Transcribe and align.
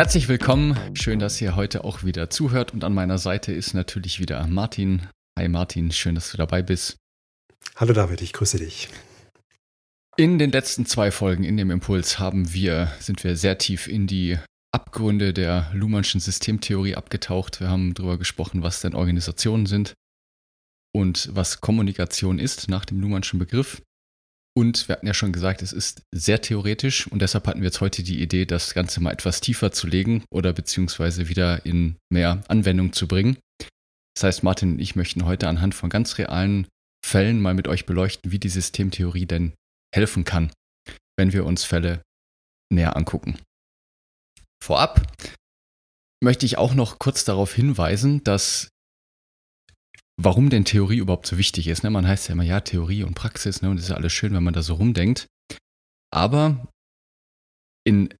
Herzlich 0.00 0.28
willkommen. 0.28 0.78
Schön, 0.94 1.18
dass 1.18 1.38
ihr 1.42 1.56
heute 1.56 1.84
auch 1.84 2.04
wieder 2.04 2.30
zuhört. 2.30 2.72
Und 2.72 2.84
an 2.84 2.94
meiner 2.94 3.18
Seite 3.18 3.52
ist 3.52 3.74
natürlich 3.74 4.18
wieder 4.18 4.46
Martin. 4.46 5.06
Hi 5.38 5.46
Martin, 5.46 5.92
schön, 5.92 6.14
dass 6.14 6.30
du 6.30 6.38
dabei 6.38 6.62
bist. 6.62 6.96
Hallo 7.76 7.92
David, 7.92 8.22
ich 8.22 8.32
grüße 8.32 8.56
dich. 8.56 8.88
In 10.16 10.38
den 10.38 10.52
letzten 10.52 10.86
zwei 10.86 11.10
Folgen 11.10 11.44
in 11.44 11.58
dem 11.58 11.70
Impuls 11.70 12.18
haben 12.18 12.54
wir, 12.54 12.90
sind 12.98 13.22
wir 13.24 13.36
sehr 13.36 13.58
tief 13.58 13.88
in 13.88 14.06
die 14.06 14.38
Abgründe 14.72 15.34
der 15.34 15.70
Luhmannschen 15.74 16.18
Systemtheorie 16.18 16.96
abgetaucht. 16.96 17.60
Wir 17.60 17.68
haben 17.68 17.92
darüber 17.92 18.16
gesprochen, 18.16 18.62
was 18.62 18.80
denn 18.80 18.94
Organisationen 18.94 19.66
sind 19.66 19.92
und 20.94 21.28
was 21.30 21.60
Kommunikation 21.60 22.38
ist 22.38 22.70
nach 22.70 22.86
dem 22.86 23.02
Luhmannschen 23.02 23.38
Begriff. 23.38 23.82
Und 24.60 24.88
wir 24.88 24.96
hatten 24.96 25.06
ja 25.06 25.14
schon 25.14 25.32
gesagt, 25.32 25.62
es 25.62 25.72
ist 25.72 26.02
sehr 26.14 26.42
theoretisch 26.42 27.06
und 27.06 27.22
deshalb 27.22 27.46
hatten 27.46 27.60
wir 27.60 27.68
jetzt 27.68 27.80
heute 27.80 28.02
die 28.02 28.20
Idee, 28.20 28.44
das 28.44 28.74
Ganze 28.74 29.00
mal 29.00 29.10
etwas 29.10 29.40
tiefer 29.40 29.72
zu 29.72 29.86
legen 29.86 30.22
oder 30.30 30.52
beziehungsweise 30.52 31.30
wieder 31.30 31.64
in 31.64 31.96
mehr 32.12 32.42
Anwendung 32.46 32.92
zu 32.92 33.08
bringen. 33.08 33.38
Das 34.14 34.24
heißt, 34.24 34.42
Martin 34.42 34.72
und 34.72 34.78
ich 34.78 34.96
möchten 34.96 35.24
heute 35.24 35.48
anhand 35.48 35.74
von 35.74 35.88
ganz 35.88 36.18
realen 36.18 36.66
Fällen 37.02 37.40
mal 37.40 37.54
mit 37.54 37.68
euch 37.68 37.86
beleuchten, 37.86 38.32
wie 38.32 38.38
die 38.38 38.50
Systemtheorie 38.50 39.24
denn 39.24 39.54
helfen 39.94 40.24
kann, 40.24 40.52
wenn 41.16 41.32
wir 41.32 41.46
uns 41.46 41.64
Fälle 41.64 42.02
näher 42.70 42.98
angucken. 42.98 43.38
Vorab 44.62 45.10
möchte 46.22 46.44
ich 46.44 46.58
auch 46.58 46.74
noch 46.74 46.98
kurz 46.98 47.24
darauf 47.24 47.54
hinweisen, 47.54 48.22
dass 48.24 48.68
warum 50.22 50.50
denn 50.50 50.64
Theorie 50.64 50.98
überhaupt 50.98 51.26
so 51.26 51.38
wichtig 51.38 51.68
ist. 51.68 51.82
Ne? 51.82 51.90
Man 51.90 52.06
heißt 52.06 52.28
ja 52.28 52.34
immer, 52.34 52.44
ja, 52.44 52.60
Theorie 52.60 53.04
und 53.04 53.14
Praxis, 53.14 53.62
ne? 53.62 53.70
und 53.70 53.76
das 53.76 53.84
ist 53.84 53.90
ja 53.90 53.96
alles 53.96 54.12
schön, 54.12 54.34
wenn 54.34 54.44
man 54.44 54.54
da 54.54 54.62
so 54.62 54.74
rumdenkt. 54.74 55.26
Aber 56.12 56.68
in 57.86 58.12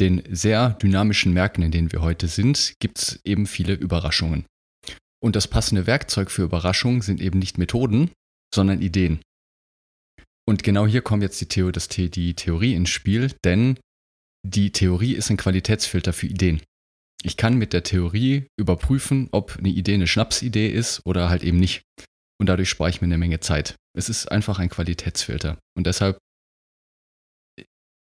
den 0.00 0.22
sehr 0.30 0.70
dynamischen 0.70 1.32
Märkten, 1.32 1.62
in 1.62 1.70
denen 1.70 1.92
wir 1.92 2.02
heute 2.02 2.28
sind, 2.28 2.74
gibt 2.80 2.98
es 2.98 3.20
eben 3.24 3.46
viele 3.46 3.74
Überraschungen. 3.74 4.44
Und 5.22 5.36
das 5.36 5.48
passende 5.48 5.86
Werkzeug 5.86 6.30
für 6.30 6.42
Überraschungen 6.42 7.00
sind 7.00 7.20
eben 7.20 7.38
nicht 7.38 7.58
Methoden, 7.58 8.10
sondern 8.54 8.82
Ideen. 8.82 9.20
Und 10.46 10.62
genau 10.62 10.86
hier 10.86 11.02
kommt 11.02 11.22
jetzt 11.22 11.40
die, 11.40 11.46
Theo 11.46 11.70
das, 11.70 11.88
die 11.88 12.34
Theorie 12.34 12.74
ins 12.74 12.90
Spiel, 12.90 13.32
denn 13.44 13.78
die 14.46 14.72
Theorie 14.72 15.14
ist 15.14 15.30
ein 15.30 15.36
Qualitätsfilter 15.36 16.12
für 16.12 16.26
Ideen 16.26 16.60
ich 17.22 17.36
kann 17.36 17.58
mit 17.58 17.72
der 17.72 17.82
Theorie 17.82 18.46
überprüfen, 18.56 19.28
ob 19.32 19.56
eine 19.56 19.68
Idee 19.68 19.94
eine 19.94 20.06
Schnapsidee 20.06 20.68
ist 20.68 21.04
oder 21.04 21.28
halt 21.28 21.42
eben 21.42 21.58
nicht. 21.58 21.82
Und 22.40 22.48
dadurch 22.48 22.68
spare 22.68 22.90
ich 22.90 23.00
mir 23.00 23.06
eine 23.06 23.18
Menge 23.18 23.40
Zeit. 23.40 23.74
Es 23.96 24.08
ist 24.08 24.30
einfach 24.30 24.60
ein 24.60 24.68
Qualitätsfilter. 24.68 25.58
Und 25.76 25.86
deshalb 25.86 26.18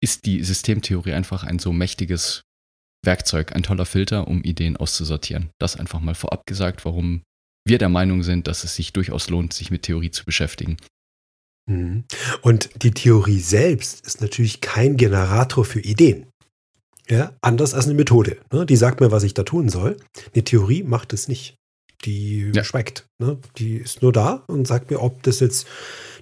ist 0.01 0.25
die 0.25 0.43
Systemtheorie 0.43 1.13
einfach 1.13 1.43
ein 1.43 1.59
so 1.59 1.73
mächtiges 1.73 2.41
Werkzeug, 3.03 3.53
ein 3.55 3.63
toller 3.63 3.85
Filter, 3.85 4.27
um 4.27 4.43
Ideen 4.43 4.77
auszusortieren. 4.77 5.49
Das 5.59 5.75
einfach 5.75 5.99
mal 5.99 6.15
vorab 6.15 6.45
gesagt, 6.45 6.85
warum 6.85 7.23
wir 7.67 7.77
der 7.77 7.89
Meinung 7.89 8.23
sind, 8.23 8.47
dass 8.47 8.63
es 8.63 8.75
sich 8.75 8.93
durchaus 8.93 9.29
lohnt, 9.29 9.53
sich 9.53 9.69
mit 9.69 9.83
Theorie 9.83 10.11
zu 10.11 10.23
beschäftigen. 10.23 10.77
Mhm. 11.69 12.05
Und 12.41 12.83
die 12.83 12.91
Theorie 12.91 13.39
selbst 13.39 14.05
ist 14.05 14.21
natürlich 14.21 14.61
kein 14.61 14.97
Generator 14.97 15.65
für 15.65 15.81
Ideen. 15.81 16.30
Ja, 17.11 17.33
anders 17.41 17.73
als 17.73 17.85
eine 17.85 17.93
Methode. 17.93 18.37
Ne? 18.53 18.65
Die 18.65 18.77
sagt 18.77 19.01
mir, 19.01 19.11
was 19.11 19.23
ich 19.23 19.33
da 19.33 19.43
tun 19.43 19.67
soll. 19.67 19.97
Eine 20.33 20.43
Theorie 20.45 20.83
macht 20.83 21.11
es 21.11 21.27
nicht. 21.27 21.57
Die 22.05 22.51
ja. 22.55 22.63
schweigt. 22.63 23.05
Ne? 23.19 23.37
Die 23.57 23.75
ist 23.75 24.01
nur 24.01 24.13
da 24.13 24.43
und 24.47 24.65
sagt 24.65 24.89
mir, 24.89 25.01
ob 25.01 25.21
das 25.23 25.41
jetzt 25.41 25.67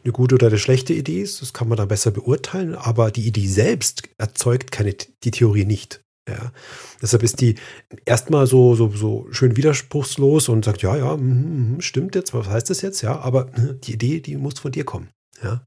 eine 0.03 0.11
gute 0.11 0.35
oder 0.35 0.47
eine 0.47 0.57
schlechte 0.57 0.93
Idee 0.93 1.21
ist. 1.21 1.43
Das 1.43 1.53
kann 1.53 1.69
man 1.69 1.77
da 1.77 1.85
besser 1.85 2.09
beurteilen. 2.09 2.73
Aber 2.73 3.11
die 3.11 3.27
Idee 3.27 3.45
selbst 3.45 4.09
erzeugt 4.17 4.71
keine, 4.71 4.95
die 5.23 5.31
Theorie 5.31 5.65
nicht. 5.65 6.01
Ja. 6.27 6.51
Deshalb 7.01 7.21
ist 7.23 7.39
die 7.39 7.55
erstmal 8.05 8.47
so, 8.47 8.75
so, 8.75 8.91
so 8.91 9.27
schön 9.31 9.57
widerspruchslos 9.57 10.49
und 10.49 10.65
sagt, 10.65 10.81
ja, 10.81 10.95
ja, 10.97 11.17
mm, 11.17 11.77
mm, 11.77 11.81
stimmt 11.81 12.15
jetzt, 12.15 12.33
was 12.33 12.47
heißt 12.47 12.69
das 12.69 12.81
jetzt? 12.81 13.01
Ja, 13.01 13.19
aber 13.19 13.45
die 13.83 13.93
Idee, 13.93 14.19
die 14.21 14.37
muss 14.37 14.59
von 14.59 14.71
dir 14.71 14.85
kommen. 14.85 15.09
Ja. 15.43 15.63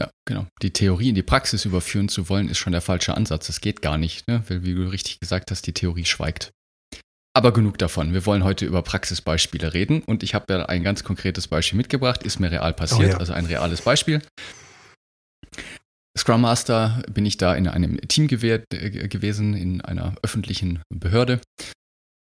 Ja, 0.00 0.10
genau. 0.24 0.46
Die 0.62 0.72
Theorie 0.72 1.10
in 1.10 1.14
die 1.14 1.22
Praxis 1.22 1.66
überführen 1.66 2.08
zu 2.08 2.28
wollen, 2.30 2.48
ist 2.48 2.58
schon 2.58 2.72
der 2.72 2.80
falsche 2.80 3.14
Ansatz. 3.14 3.48
Das 3.48 3.60
geht 3.60 3.82
gar 3.82 3.98
nicht, 3.98 4.26
ne? 4.28 4.42
weil, 4.48 4.64
wie 4.64 4.74
du 4.74 4.88
richtig 4.88 5.20
gesagt 5.20 5.50
hast, 5.50 5.66
die 5.66 5.74
Theorie 5.74 6.06
schweigt. 6.06 6.52
Aber 7.36 7.52
genug 7.52 7.78
davon. 7.78 8.12
Wir 8.12 8.26
wollen 8.26 8.42
heute 8.42 8.64
über 8.64 8.82
Praxisbeispiele 8.82 9.72
reden 9.72 10.02
und 10.02 10.22
ich 10.22 10.34
habe 10.34 10.52
ja 10.52 10.66
ein 10.66 10.82
ganz 10.82 11.04
konkretes 11.04 11.46
Beispiel 11.46 11.76
mitgebracht, 11.76 12.22
ist 12.24 12.40
mir 12.40 12.50
real 12.50 12.72
passiert, 12.72 13.10
oh 13.10 13.12
ja. 13.12 13.16
also 13.18 13.32
ein 13.34 13.46
reales 13.46 13.82
Beispiel. 13.82 14.20
Scrum 16.18 16.40
Master 16.40 17.02
bin 17.12 17.24
ich 17.24 17.36
da 17.36 17.54
in 17.54 17.68
einem 17.68 18.00
Team 18.08 18.26
gewährt, 18.26 18.64
äh, 18.72 19.08
gewesen, 19.08 19.54
in 19.54 19.80
einer 19.80 20.14
öffentlichen 20.22 20.82
Behörde. 20.88 21.40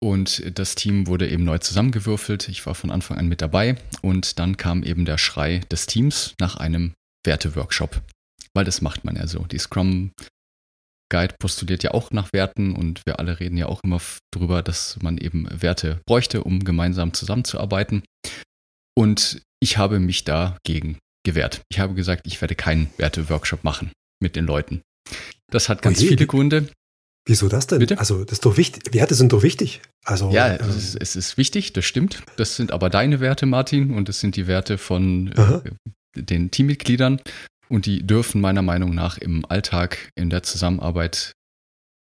Und 0.02 0.58
das 0.58 0.74
Team 0.74 1.06
wurde 1.06 1.28
eben 1.28 1.44
neu 1.44 1.58
zusammengewürfelt. 1.58 2.48
Ich 2.48 2.66
war 2.66 2.74
von 2.74 2.90
Anfang 2.90 3.18
an 3.18 3.28
mit 3.28 3.40
dabei. 3.40 3.76
Und 4.02 4.38
dann 4.38 4.56
kam 4.56 4.82
eben 4.82 5.04
der 5.04 5.18
Schrei 5.18 5.60
des 5.70 5.86
Teams 5.86 6.34
nach 6.38 6.56
einem 6.56 6.94
Werte-Workshop. 7.26 8.00
Weil 8.54 8.64
das 8.64 8.80
macht 8.80 9.04
man 9.04 9.16
ja 9.16 9.26
so. 9.26 9.40
Die 9.40 9.58
Scrum 9.58 10.12
Guide 11.08 11.34
postuliert 11.38 11.82
ja 11.82 11.92
auch 11.92 12.10
nach 12.10 12.32
Werten 12.32 12.74
und 12.74 13.04
wir 13.06 13.20
alle 13.20 13.38
reden 13.38 13.56
ja 13.56 13.66
auch 13.66 13.84
immer 13.84 14.00
darüber, 14.32 14.62
dass 14.62 14.98
man 15.02 15.18
eben 15.18 15.46
Werte 15.50 16.00
bräuchte, 16.06 16.42
um 16.42 16.64
gemeinsam 16.64 17.12
zusammenzuarbeiten. 17.12 18.02
Und 18.96 19.42
ich 19.60 19.78
habe 19.78 20.00
mich 20.00 20.24
dagegen 20.24 20.98
gewehrt. 21.24 21.60
Ich 21.70 21.78
habe 21.78 21.94
gesagt, 21.94 22.26
ich 22.26 22.40
werde 22.40 22.54
keinen 22.54 22.90
Werte-Workshop 22.96 23.62
machen 23.62 23.92
mit 24.20 24.36
den 24.36 24.46
Leuten. 24.46 24.82
Das 25.50 25.68
hat 25.68 25.82
ganz 25.82 26.00
Oje, 26.00 26.08
viele 26.08 26.26
Gründe. 26.26 26.68
Wieso 27.28 27.48
das 27.48 27.66
denn? 27.66 27.80
Bitte? 27.80 27.98
Also, 27.98 28.24
das 28.24 28.34
ist 28.34 28.46
doch 28.46 28.56
wichtig. 28.56 28.94
Werte 28.94 29.14
sind 29.14 29.32
doch 29.32 29.42
wichtig. 29.42 29.82
Also, 30.04 30.30
ja, 30.30 30.54
ähm, 30.54 30.68
es, 30.68 30.76
ist, 30.76 30.96
es, 31.00 31.16
ist, 31.16 31.36
wichtig, 31.36 31.72
das 31.72 31.84
stimmt. 31.84 32.22
Das 32.36 32.56
sind 32.56 32.72
aber 32.72 32.88
deine 32.88 33.20
Werte, 33.20 33.46
Martin, 33.46 33.92
und 33.94 34.08
das 34.08 34.20
sind 34.20 34.36
die 34.36 34.46
Werte 34.46 34.78
von 34.78 35.32
äh, 35.32 35.70
den 36.16 36.50
Teammitgliedern 36.50 37.20
und 37.68 37.86
die 37.86 38.06
dürfen 38.06 38.40
meiner 38.40 38.62
Meinung 38.62 38.94
nach 38.94 39.18
im 39.18 39.44
Alltag, 39.46 40.10
in 40.14 40.30
der 40.30 40.42
Zusammenarbeit 40.42 41.32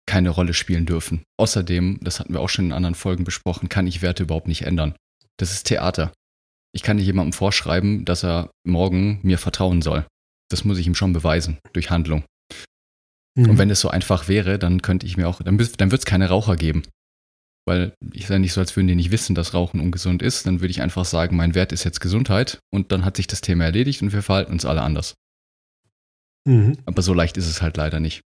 keine 0.07 0.29
Rolle 0.29 0.53
spielen 0.53 0.85
dürfen. 0.85 1.23
Außerdem, 1.37 1.99
das 2.01 2.19
hatten 2.19 2.33
wir 2.33 2.41
auch 2.41 2.49
schon 2.49 2.65
in 2.65 2.73
anderen 2.73 2.95
Folgen 2.95 3.23
besprochen, 3.23 3.69
kann 3.69 3.87
ich 3.87 4.01
Werte 4.01 4.23
überhaupt 4.23 4.47
nicht 4.47 4.63
ändern. 4.63 4.95
Das 5.37 5.51
ist 5.51 5.65
Theater. 5.65 6.13
Ich 6.73 6.83
kann 6.83 6.97
nicht 6.97 7.05
jemandem 7.05 7.33
vorschreiben, 7.33 8.05
dass 8.05 8.23
er 8.23 8.51
morgen 8.65 9.19
mir 9.23 9.37
vertrauen 9.37 9.81
soll. 9.81 10.05
Das 10.49 10.63
muss 10.63 10.77
ich 10.77 10.85
ihm 10.85 10.95
schon 10.95 11.13
beweisen, 11.13 11.57
durch 11.73 11.89
Handlung. 11.89 12.23
Mhm. 13.35 13.49
Und 13.49 13.57
wenn 13.57 13.69
es 13.69 13.79
so 13.79 13.89
einfach 13.89 14.27
wäre, 14.27 14.59
dann 14.59 14.81
könnte 14.81 15.05
ich 15.05 15.17
mir 15.17 15.27
auch, 15.27 15.41
dann, 15.41 15.57
dann 15.57 15.91
wird 15.91 15.99
es 15.99 16.05
keine 16.05 16.29
Raucher 16.29 16.55
geben 16.55 16.83
weil 17.65 17.93
ich 18.13 18.27
sage 18.27 18.39
nicht 18.39 18.53
so, 18.53 18.61
als 18.61 18.75
würden 18.75 18.87
die 18.87 18.95
nicht 18.95 19.11
wissen, 19.11 19.35
dass 19.35 19.53
Rauchen 19.53 19.79
ungesund 19.79 20.21
ist, 20.21 20.45
dann 20.45 20.61
würde 20.61 20.71
ich 20.71 20.81
einfach 20.81 21.05
sagen, 21.05 21.35
mein 21.35 21.55
Wert 21.55 21.71
ist 21.71 21.83
jetzt 21.83 21.99
Gesundheit 21.99 22.59
und 22.71 22.91
dann 22.91 23.03
hat 23.03 23.17
sich 23.17 23.27
das 23.27 23.41
Thema 23.41 23.65
erledigt 23.65 24.01
und 24.01 24.13
wir 24.13 24.21
verhalten 24.21 24.51
uns 24.51 24.65
alle 24.65 24.81
anders. 24.81 25.15
Mhm. 26.47 26.77
Aber 26.85 27.01
so 27.01 27.13
leicht 27.13 27.37
ist 27.37 27.49
es 27.49 27.61
halt 27.61 27.77
leider 27.77 27.99
nicht. 27.99 28.21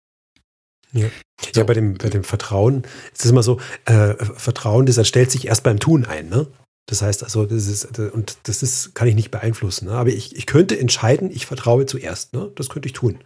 Ja, 0.93 1.09
so. 1.41 1.61
ja 1.61 1.65
bei, 1.65 1.75
dem, 1.75 1.95
bei 1.95 2.09
dem 2.09 2.25
Vertrauen 2.25 2.85
ist 3.13 3.25
es 3.25 3.31
immer 3.31 3.43
so, 3.43 3.61
äh, 3.85 4.15
Vertrauen, 4.25 4.87
das 4.87 5.07
stellt 5.07 5.31
sich 5.31 5.49
erst 5.49 5.63
beim 5.63 5.79
Tun 5.79 6.07
ein, 6.07 6.29
ne? 6.29 6.47
Das 6.89 7.03
heißt 7.03 7.25
also, 7.25 7.47
das 7.47 7.67
ist, 7.67 7.99
und 7.99 8.39
das 8.45 8.63
ist, 8.63 8.95
kann 8.95 9.09
ich 9.09 9.17
nicht 9.17 9.33
beeinflussen. 9.33 9.87
Ne? 9.87 9.93
Aber 9.93 10.11
ich, 10.11 10.37
ich 10.37 10.47
könnte 10.47 10.79
entscheiden, 10.79 11.31
ich 11.33 11.45
vertraue 11.45 11.85
zuerst. 11.87 12.33
Ne? 12.33 12.53
Das 12.55 12.69
könnte 12.69 12.87
ich 12.87 12.93
tun. 12.93 13.19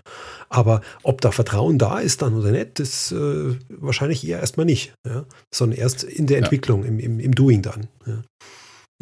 Aber 0.49 0.81
ob 1.03 1.21
da 1.21 1.31
Vertrauen 1.31 1.79
da 1.79 1.99
ist 1.99 2.23
dann 2.23 2.35
oder 2.35 2.53
nicht, 2.53 2.79
das 2.79 3.13
äh, 3.13 3.57
wahrscheinlich 3.69 4.27
eher 4.27 4.41
erstmal 4.41 4.65
nicht. 4.65 4.95
Ja? 5.07 5.27
Sondern 5.55 5.79
erst 5.79 6.05
in 6.05 6.27
der 6.27 6.39
Entwicklung, 6.39 6.85
ja. 6.85 6.89
im, 6.89 6.99
im, 6.99 7.21
im 7.21 7.35
Doing 7.35 7.61
dann. 7.61 7.89
Ja. 8.07 8.23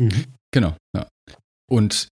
Mhm. 0.00 0.24
Genau, 0.50 0.76
ja. 0.94 1.06
Und 1.70 2.08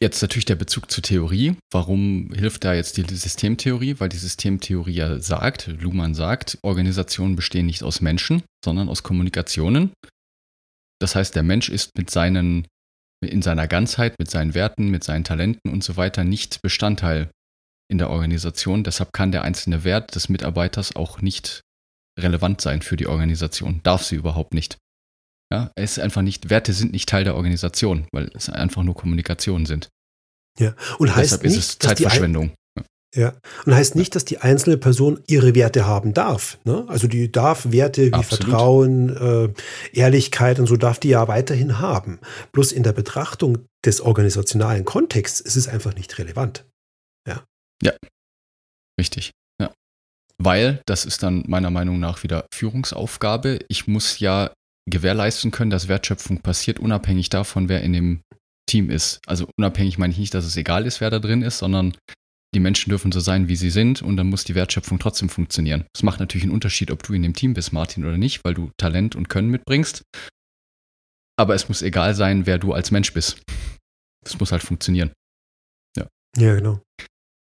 jetzt 0.00 0.22
natürlich 0.22 0.44
der 0.46 0.54
Bezug 0.54 0.90
zur 0.90 1.02
Theorie. 1.02 1.56
Warum 1.70 2.32
hilft 2.32 2.64
da 2.64 2.72
jetzt 2.72 2.96
die 2.96 3.02
Systemtheorie? 3.02 3.96
Weil 3.98 4.08
die 4.08 4.16
Systemtheorie 4.16 4.94
ja 4.94 5.18
sagt, 5.20 5.66
Luhmann 5.66 6.14
sagt, 6.14 6.58
Organisationen 6.62 7.36
bestehen 7.36 7.66
nicht 7.66 7.82
aus 7.82 8.00
Menschen, 8.00 8.42
sondern 8.64 8.88
aus 8.88 9.02
Kommunikationen. 9.02 9.92
Das 11.04 11.14
heißt, 11.14 11.34
der 11.34 11.42
Mensch 11.42 11.68
ist 11.68 11.98
mit 11.98 12.08
seinen, 12.08 12.66
in 13.22 13.42
seiner 13.42 13.68
Ganzheit, 13.68 14.18
mit 14.18 14.30
seinen 14.30 14.54
Werten, 14.54 14.88
mit 14.88 15.04
seinen 15.04 15.22
Talenten 15.22 15.70
und 15.70 15.84
so 15.84 15.98
weiter 15.98 16.24
nicht 16.24 16.62
Bestandteil 16.62 17.30
in 17.90 17.98
der 17.98 18.08
Organisation. 18.08 18.84
Deshalb 18.84 19.12
kann 19.12 19.30
der 19.30 19.42
einzelne 19.42 19.84
Wert 19.84 20.14
des 20.14 20.30
Mitarbeiters 20.30 20.96
auch 20.96 21.20
nicht 21.20 21.60
relevant 22.18 22.62
sein 22.62 22.80
für 22.80 22.96
die 22.96 23.06
Organisation. 23.06 23.80
Darf 23.82 24.02
sie 24.02 24.16
überhaupt 24.16 24.54
nicht. 24.54 24.78
Ja, 25.52 25.72
es 25.74 25.98
ist 25.98 26.02
einfach 26.02 26.22
nicht, 26.22 26.48
Werte 26.48 26.72
sind 26.72 26.92
nicht 26.92 27.06
Teil 27.06 27.24
der 27.24 27.34
Organisation, 27.34 28.06
weil 28.10 28.30
es 28.32 28.48
einfach 28.48 28.82
nur 28.82 28.94
Kommunikation 28.94 29.66
sind. 29.66 29.90
Ja, 30.58 30.74
und 30.98 31.14
heißt 31.14 31.32
Deshalb 31.32 31.42
nicht, 31.42 31.58
ist 31.58 31.68
es 31.68 31.78
Zeitverschwendung. 31.80 32.54
Ja, 33.14 33.32
und 33.64 33.74
heißt 33.74 33.94
nicht, 33.94 34.16
dass 34.16 34.24
die 34.24 34.38
einzelne 34.38 34.76
Person 34.76 35.22
ihre 35.28 35.54
Werte 35.54 35.86
haben 35.86 36.14
darf. 36.14 36.58
Ne? 36.64 36.84
Also 36.88 37.06
die 37.06 37.30
darf 37.30 37.70
Werte 37.70 38.08
wie 38.08 38.12
Absolut. 38.12 38.44
Vertrauen, 38.44 39.16
äh, 39.16 39.52
Ehrlichkeit 39.92 40.58
und 40.58 40.66
so 40.66 40.76
darf 40.76 40.98
die 40.98 41.10
ja 41.10 41.28
weiterhin 41.28 41.78
haben. 41.78 42.18
Bloß 42.50 42.72
in 42.72 42.82
der 42.82 42.92
Betrachtung 42.92 43.66
des 43.84 44.00
organisationalen 44.00 44.84
Kontexts 44.84 45.40
ist 45.40 45.54
es 45.54 45.68
einfach 45.68 45.94
nicht 45.94 46.18
relevant. 46.18 46.64
Ja. 47.28 47.44
Ja. 47.82 47.92
Richtig. 48.98 49.30
Ja. 49.60 49.72
Weil, 50.38 50.82
das 50.86 51.04
ist 51.04 51.22
dann 51.22 51.44
meiner 51.46 51.70
Meinung 51.70 52.00
nach 52.00 52.24
wieder 52.24 52.46
Führungsaufgabe. 52.52 53.60
Ich 53.68 53.86
muss 53.86 54.18
ja 54.18 54.52
gewährleisten 54.90 55.52
können, 55.52 55.70
dass 55.70 55.86
Wertschöpfung 55.86 56.40
passiert, 56.40 56.80
unabhängig 56.80 57.30
davon, 57.30 57.68
wer 57.68 57.82
in 57.82 57.92
dem 57.92 58.22
Team 58.68 58.90
ist. 58.90 59.20
Also 59.26 59.46
unabhängig 59.56 59.98
meine 59.98 60.12
ich 60.12 60.18
nicht, 60.18 60.34
dass 60.34 60.44
es 60.44 60.56
egal 60.56 60.84
ist, 60.84 61.00
wer 61.00 61.10
da 61.10 61.20
drin 61.20 61.42
ist, 61.42 61.58
sondern 61.58 61.96
die 62.54 62.60
Menschen 62.60 62.90
dürfen 62.90 63.12
so 63.12 63.20
sein, 63.20 63.48
wie 63.48 63.56
sie 63.56 63.70
sind 63.70 64.02
und 64.02 64.16
dann 64.16 64.28
muss 64.28 64.44
die 64.44 64.54
Wertschöpfung 64.54 64.98
trotzdem 64.98 65.28
funktionieren. 65.28 65.84
Es 65.94 66.02
macht 66.02 66.20
natürlich 66.20 66.44
einen 66.44 66.52
Unterschied, 66.52 66.90
ob 66.90 67.02
du 67.02 67.12
in 67.12 67.22
dem 67.22 67.34
Team 67.34 67.54
bist, 67.54 67.72
Martin, 67.72 68.04
oder 68.04 68.16
nicht, 68.16 68.44
weil 68.44 68.54
du 68.54 68.70
Talent 68.78 69.16
und 69.16 69.28
Können 69.28 69.50
mitbringst. 69.50 70.02
Aber 71.36 71.54
es 71.54 71.68
muss 71.68 71.82
egal 71.82 72.14
sein, 72.14 72.46
wer 72.46 72.58
du 72.58 72.72
als 72.72 72.90
Mensch 72.90 73.12
bist. 73.12 73.42
Es 74.24 74.38
muss 74.38 74.52
halt 74.52 74.62
funktionieren. 74.62 75.12
Ja. 75.96 76.08
Ja, 76.36 76.54
genau. 76.54 76.80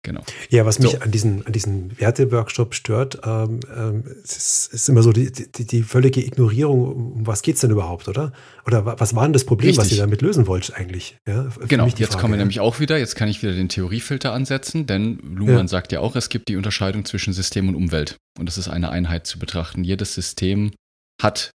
Genau. 0.06 0.22
Ja, 0.52 0.68
was 0.68 0.78
mich 0.78 0.92
so. 0.92 1.00
an 1.00 1.10
diesen, 1.10 1.44
an 1.48 1.52
diesen 1.52 2.00
Werteworkshop 2.00 2.76
stört, 2.76 3.22
ähm, 3.26 3.60
ähm, 3.76 4.04
ist, 4.24 4.72
ist, 4.72 4.88
immer 4.88 5.02
so 5.02 5.12
die, 5.12 5.32
die, 5.32 5.66
die, 5.66 5.82
völlige 5.82 6.24
Ignorierung, 6.24 7.16
um 7.16 7.28
was 7.28 7.42
geht 7.42 7.56
es 7.56 7.62
denn 7.62 7.72
überhaupt, 7.72 8.08
oder? 8.08 8.32
Oder 8.68 8.86
was 9.00 9.16
war 9.16 9.24
denn 9.24 9.34
das 9.34 9.46
Problem, 9.46 9.70
Richtig. 9.70 9.84
was 9.84 9.92
ihr 9.92 9.98
damit 9.98 10.22
lösen 10.22 10.46
wollt 10.46 10.72
eigentlich? 10.76 11.18
Ja, 11.28 11.48
genau, 11.68 11.88
jetzt 11.88 11.98
Frage, 11.98 12.18
kommen 12.22 12.34
wir 12.34 12.38
nämlich 12.38 12.60
auch 12.60 12.80
wieder, 12.80 13.00
jetzt 13.00 13.16
kann 13.16 13.28
ich 13.28 13.42
wieder 13.42 13.54
den 13.54 13.68
Theoriefilter 13.68 14.32
ansetzen, 14.32 14.86
denn 14.86 15.18
Luhmann 15.24 15.58
ja. 15.58 15.68
sagt 15.68 15.92
ja 15.92 16.02
auch, 16.02 16.16
es 16.16 16.30
gibt 16.30 16.50
die 16.50 16.56
Unterscheidung 16.56 17.04
zwischen 17.04 17.34
System 17.34 17.68
und 17.68 17.74
Umwelt. 17.74 18.18
Und 18.38 18.48
das 18.48 18.60
ist 18.60 18.68
eine 18.68 18.92
Einheit 18.92 19.26
zu 19.26 19.40
betrachten. 19.40 19.84
Jedes 19.84 20.14
System 20.14 20.72
hat 21.20 21.50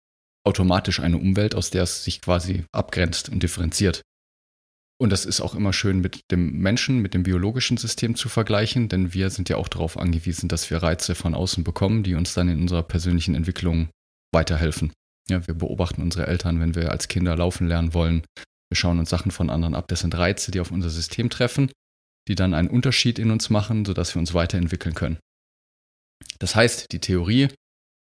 automatisch 0.44 1.00
eine 1.00 1.18
Umwelt, 1.18 1.56
aus 1.56 1.70
der 1.70 1.82
es 1.82 2.04
sich 2.04 2.20
quasi 2.20 2.62
abgrenzt 2.70 3.28
und 3.28 3.42
differenziert. 3.42 4.02
Und 4.98 5.10
das 5.10 5.26
ist 5.26 5.42
auch 5.42 5.54
immer 5.54 5.74
schön 5.74 6.00
mit 6.00 6.22
dem 6.30 6.58
Menschen, 6.58 7.00
mit 7.00 7.12
dem 7.12 7.22
biologischen 7.22 7.76
System 7.76 8.14
zu 8.14 8.30
vergleichen, 8.30 8.88
denn 8.88 9.12
wir 9.12 9.28
sind 9.28 9.48
ja 9.50 9.56
auch 9.56 9.68
darauf 9.68 9.98
angewiesen, 9.98 10.48
dass 10.48 10.70
wir 10.70 10.78
Reize 10.78 11.14
von 11.14 11.34
außen 11.34 11.64
bekommen, 11.64 12.02
die 12.02 12.14
uns 12.14 12.32
dann 12.32 12.48
in 12.48 12.62
unserer 12.62 12.82
persönlichen 12.82 13.34
Entwicklung 13.34 13.90
weiterhelfen. 14.32 14.92
Ja, 15.28 15.46
wir 15.46 15.54
beobachten 15.54 16.02
unsere 16.02 16.26
Eltern, 16.26 16.60
wenn 16.60 16.74
wir 16.74 16.92
als 16.92 17.08
Kinder 17.08 17.36
laufen 17.36 17.66
lernen 17.66 17.92
wollen. 17.92 18.24
Wir 18.70 18.76
schauen 18.76 18.98
uns 18.98 19.10
Sachen 19.10 19.32
von 19.32 19.50
anderen 19.50 19.74
ab. 19.74 19.88
Das 19.88 20.00
sind 20.00 20.16
Reize, 20.16 20.50
die 20.50 20.60
auf 20.60 20.70
unser 20.70 20.90
System 20.90 21.28
treffen, 21.28 21.70
die 22.28 22.34
dann 22.34 22.54
einen 22.54 22.68
Unterschied 22.68 23.18
in 23.18 23.30
uns 23.30 23.50
machen, 23.50 23.84
sodass 23.84 24.14
wir 24.14 24.20
uns 24.20 24.34
weiterentwickeln 24.34 24.94
können. 24.94 25.18
Das 26.38 26.56
heißt, 26.56 26.92
die 26.92 27.00
Theorie 27.00 27.48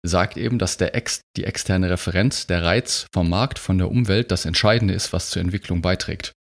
sagt 0.06 0.36
eben, 0.36 0.58
dass 0.58 0.76
der 0.76 0.94
ex, 0.94 1.22
die 1.36 1.44
externe 1.44 1.90
Referenz, 1.90 2.46
der 2.46 2.62
Reiz 2.62 3.06
vom 3.12 3.28
Markt, 3.28 3.58
von 3.58 3.78
der 3.78 3.90
Umwelt 3.90 4.30
das 4.30 4.44
Entscheidende 4.44 4.94
ist, 4.94 5.12
was 5.12 5.30
zur 5.30 5.42
Entwicklung 5.42 5.82
beiträgt. 5.82 6.32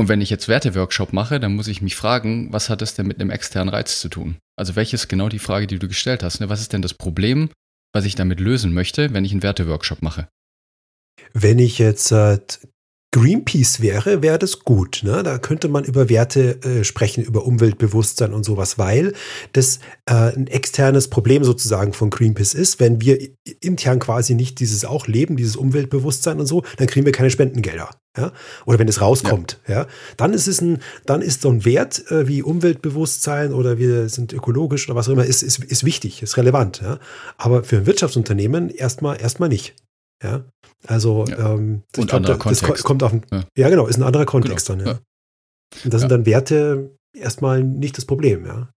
Und 0.00 0.08
wenn 0.08 0.20
ich 0.20 0.30
jetzt 0.30 0.46
Werteworkshop 0.46 1.12
mache, 1.12 1.40
dann 1.40 1.56
muss 1.56 1.66
ich 1.66 1.82
mich 1.82 1.96
fragen, 1.96 2.52
was 2.52 2.70
hat 2.70 2.82
das 2.82 2.94
denn 2.94 3.06
mit 3.06 3.20
einem 3.20 3.30
externen 3.30 3.68
Reiz 3.68 4.00
zu 4.00 4.08
tun? 4.08 4.36
Also 4.56 4.76
welches 4.76 5.08
genau 5.08 5.28
die 5.28 5.40
Frage, 5.40 5.66
die 5.66 5.78
du 5.78 5.88
gestellt 5.88 6.22
hast? 6.22 6.40
Ne? 6.40 6.48
Was 6.48 6.60
ist 6.60 6.72
denn 6.72 6.82
das 6.82 6.94
Problem, 6.94 7.50
was 7.92 8.04
ich 8.04 8.14
damit 8.14 8.38
lösen 8.38 8.72
möchte, 8.72 9.12
wenn 9.12 9.24
ich 9.24 9.32
einen 9.32 9.42
Werteworkshop 9.42 10.00
mache? 10.00 10.28
Wenn 11.32 11.58
ich 11.58 11.78
jetzt 11.78 12.12
äh, 12.12 12.38
Greenpeace 13.10 13.80
wäre, 13.80 14.22
wäre 14.22 14.38
das 14.38 14.60
gut. 14.60 15.00
Ne? 15.02 15.22
Da 15.22 15.38
könnte 15.38 15.68
man 15.68 15.84
über 15.84 16.10
Werte 16.10 16.62
äh, 16.62 16.84
sprechen, 16.84 17.24
über 17.24 17.46
Umweltbewusstsein 17.46 18.34
und 18.34 18.44
sowas, 18.44 18.76
weil 18.76 19.14
das 19.54 19.78
äh, 20.04 20.12
ein 20.12 20.46
externes 20.46 21.08
Problem 21.08 21.42
sozusagen 21.42 21.94
von 21.94 22.10
Greenpeace 22.10 22.52
ist. 22.52 22.80
Wenn 22.80 23.00
wir 23.00 23.18
intern 23.60 23.98
quasi 23.98 24.34
nicht 24.34 24.60
dieses 24.60 24.84
auch 24.84 25.06
leben, 25.06 25.38
dieses 25.38 25.56
Umweltbewusstsein 25.56 26.38
und 26.38 26.46
so, 26.46 26.64
dann 26.76 26.86
kriegen 26.86 27.06
wir 27.06 27.12
keine 27.12 27.30
Spendengelder. 27.30 27.88
Ja? 28.14 28.32
Oder 28.66 28.78
wenn 28.78 28.88
es 28.88 29.00
rauskommt, 29.00 29.58
ja. 29.66 29.74
ja. 29.74 29.86
Dann 30.18 30.34
ist 30.34 30.46
es 30.46 30.60
ein, 30.60 30.82
dann 31.06 31.22
ist 31.22 31.40
so 31.40 31.50
ein 31.50 31.64
Wert 31.64 32.10
äh, 32.10 32.28
wie 32.28 32.42
Umweltbewusstsein 32.42 33.54
oder 33.54 33.78
wir 33.78 34.10
sind 34.10 34.34
ökologisch 34.34 34.86
oder 34.86 34.96
was 34.96 35.08
auch 35.08 35.12
immer, 35.12 35.24
ist, 35.24 35.42
ist, 35.42 35.64
ist 35.64 35.84
wichtig, 35.84 36.22
ist 36.22 36.36
relevant. 36.36 36.82
Ja? 36.82 36.98
Aber 37.38 37.64
für 37.64 37.78
ein 37.78 37.86
Wirtschaftsunternehmen 37.86 38.68
erstmal 38.68 39.18
erstmal 39.18 39.48
nicht. 39.48 39.74
Ja, 40.22 40.44
also 40.86 41.26
ja. 41.26 41.54
Ähm, 41.54 41.82
glaub, 41.92 42.24
das 42.24 42.82
kommt 42.82 43.02
auf, 43.02 43.12
ja. 43.12 43.44
ja. 43.56 43.68
genau, 43.68 43.86
ist 43.86 43.96
ein 43.96 44.02
anderer 44.02 44.26
Kontext 44.26 44.66
genau. 44.66 44.84
dann. 44.84 44.94
Ja. 44.94 45.00
Und 45.84 45.94
das 45.94 46.00
sind 46.00 46.10
dann 46.10 46.26
Werte 46.26 46.96
erstmal 47.14 47.62
nicht 47.62 47.96
das 47.96 48.04
Problem, 48.04 48.46
ja. 48.46 48.70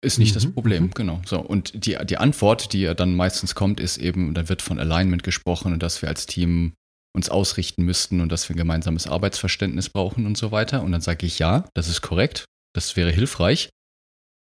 Ist 0.00 0.18
nicht 0.18 0.30
mhm. 0.30 0.34
das 0.34 0.52
Problem, 0.52 0.90
genau. 0.90 1.20
So, 1.26 1.40
und 1.40 1.84
die, 1.86 1.96
die 2.04 2.18
Antwort, 2.18 2.72
die 2.72 2.82
ja 2.82 2.94
dann 2.94 3.16
meistens 3.16 3.56
kommt, 3.56 3.80
ist 3.80 3.96
eben, 3.96 4.32
dann 4.34 4.48
wird 4.48 4.62
von 4.62 4.78
Alignment 4.78 5.24
gesprochen 5.24 5.72
und 5.72 5.82
dass 5.82 6.02
wir 6.02 6.08
als 6.08 6.26
Team 6.26 6.74
uns 7.16 7.30
ausrichten 7.30 7.82
müssten 7.82 8.20
und 8.20 8.30
dass 8.30 8.48
wir 8.48 8.54
ein 8.54 8.58
gemeinsames 8.58 9.08
Arbeitsverständnis 9.08 9.88
brauchen 9.88 10.26
und 10.26 10.38
so 10.38 10.52
weiter. 10.52 10.82
Und 10.82 10.92
dann 10.92 11.00
sage 11.00 11.26
ich 11.26 11.40
ja, 11.40 11.68
das 11.74 11.88
ist 11.88 12.00
korrekt, 12.00 12.44
das 12.76 12.94
wäre 12.96 13.10
hilfreich. 13.10 13.70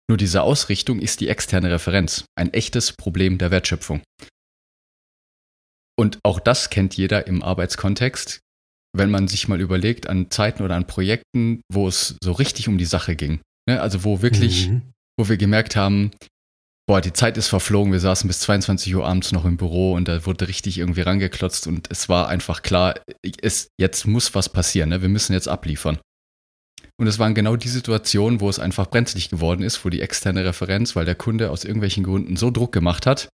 Nur 0.09 0.19
diese 0.19 0.43
Ausrichtung 0.43 1.01
ist 1.01 1.21
die 1.21 1.29
externe 1.29 1.71
Referenz, 1.71 2.27
ein 2.37 2.53
echtes 2.53 2.93
Problem 2.93 3.39
der 3.39 3.51
Wertschöpfung. 3.51 4.03
Und 5.99 6.19
auch 6.23 6.41
das 6.41 6.71
kennt 6.71 6.97
jeder 6.97 7.27
im 7.27 7.43
Arbeitskontext, 7.43 8.41
wenn 8.97 9.11
man 9.11 9.29
sich 9.29 9.49
mal 9.49 9.61
überlegt 9.61 10.09
an 10.09 10.31
Zeiten 10.31 10.63
oder 10.63 10.77
an 10.77 10.87
Projekten, 10.87 11.63
wo 11.73 11.89
es 11.89 12.17
so 12.23 12.33
richtig 12.33 12.69
um 12.69 12.79
die 12.79 12.85
Sache 12.85 13.17
ging. 13.17 13.41
Ne? 13.69 13.81
Also 13.81 14.05
wo 14.05 14.23
wirklich, 14.23 14.69
mhm. 14.69 14.83
wo 15.19 15.29
wir 15.29 15.37
gemerkt 15.37 15.77
haben, 15.77 16.11
boah, 16.87 17.01
die 17.01 17.13
Zeit 17.13 17.37
ist 17.37 17.49
verflogen, 17.49 17.93
wir 17.93 18.01
saßen 18.01 18.29
bis 18.29 18.41
22 18.41 18.95
Uhr 18.95 19.07
abends 19.07 19.33
noch 19.33 19.45
im 19.45 19.57
Büro 19.57 19.95
und 19.95 20.07
da 20.07 20.25
wurde 20.25 20.49
richtig 20.49 20.79
irgendwie 20.79 21.01
rangeklotzt 21.01 21.67
und 21.67 21.91
es 21.91 22.09
war 22.09 22.29
einfach 22.29 22.63
klar, 22.63 22.95
es, 23.43 23.69
jetzt 23.79 24.07
muss 24.07 24.35
was 24.35 24.49
passieren, 24.49 24.91
ne? 24.91 25.03
wir 25.03 25.09
müssen 25.09 25.33
jetzt 25.33 25.49
abliefern. 25.49 25.99
Und 26.99 27.09
es 27.09 27.19
waren 27.19 27.35
genau 27.35 27.57
die 27.57 27.69
Situationen, 27.69 28.41
wo 28.41 28.49
es 28.49 28.59
einfach 28.59 28.87
brenzlig 28.87 29.29
geworden 29.29 29.63
ist, 29.63 29.85
wo 29.85 29.91
die 29.91 30.01
externe 30.01 30.45
Referenz, 30.45 30.97
weil 30.97 31.05
der 31.05 31.15
Kunde 31.15 31.51
aus 31.51 31.65
irgendwelchen 31.65 32.05
Gründen 32.05 32.37
so 32.37 32.51
Druck 32.51 32.73
gemacht 32.73 33.05
hat, 33.05 33.29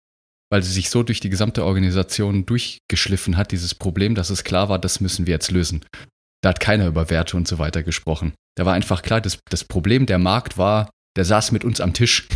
weil 0.50 0.62
sie 0.62 0.72
sich 0.72 0.90
so 0.90 1.02
durch 1.02 1.20
die 1.20 1.30
gesamte 1.30 1.64
Organisation 1.64 2.44
durchgeschliffen 2.44 3.36
hat, 3.36 3.52
dieses 3.52 3.74
Problem, 3.74 4.14
dass 4.14 4.30
es 4.30 4.44
klar 4.44 4.68
war, 4.68 4.78
das 4.78 5.00
müssen 5.00 5.26
wir 5.26 5.32
jetzt 5.32 5.50
lösen. 5.50 5.84
Da 6.42 6.50
hat 6.50 6.60
keiner 6.60 6.86
über 6.86 7.10
Werte 7.10 7.36
und 7.36 7.46
so 7.46 7.58
weiter 7.58 7.82
gesprochen. 7.82 8.32
Da 8.56 8.66
war 8.66 8.74
einfach 8.74 9.02
klar, 9.02 9.20
das, 9.20 9.38
das 9.48 9.64
Problem 9.64 10.06
der 10.06 10.18
Markt 10.18 10.58
war, 10.58 10.90
der 11.16 11.24
saß 11.24 11.52
mit 11.52 11.64
uns 11.64 11.80
am 11.80 11.92
Tisch. 11.92 12.28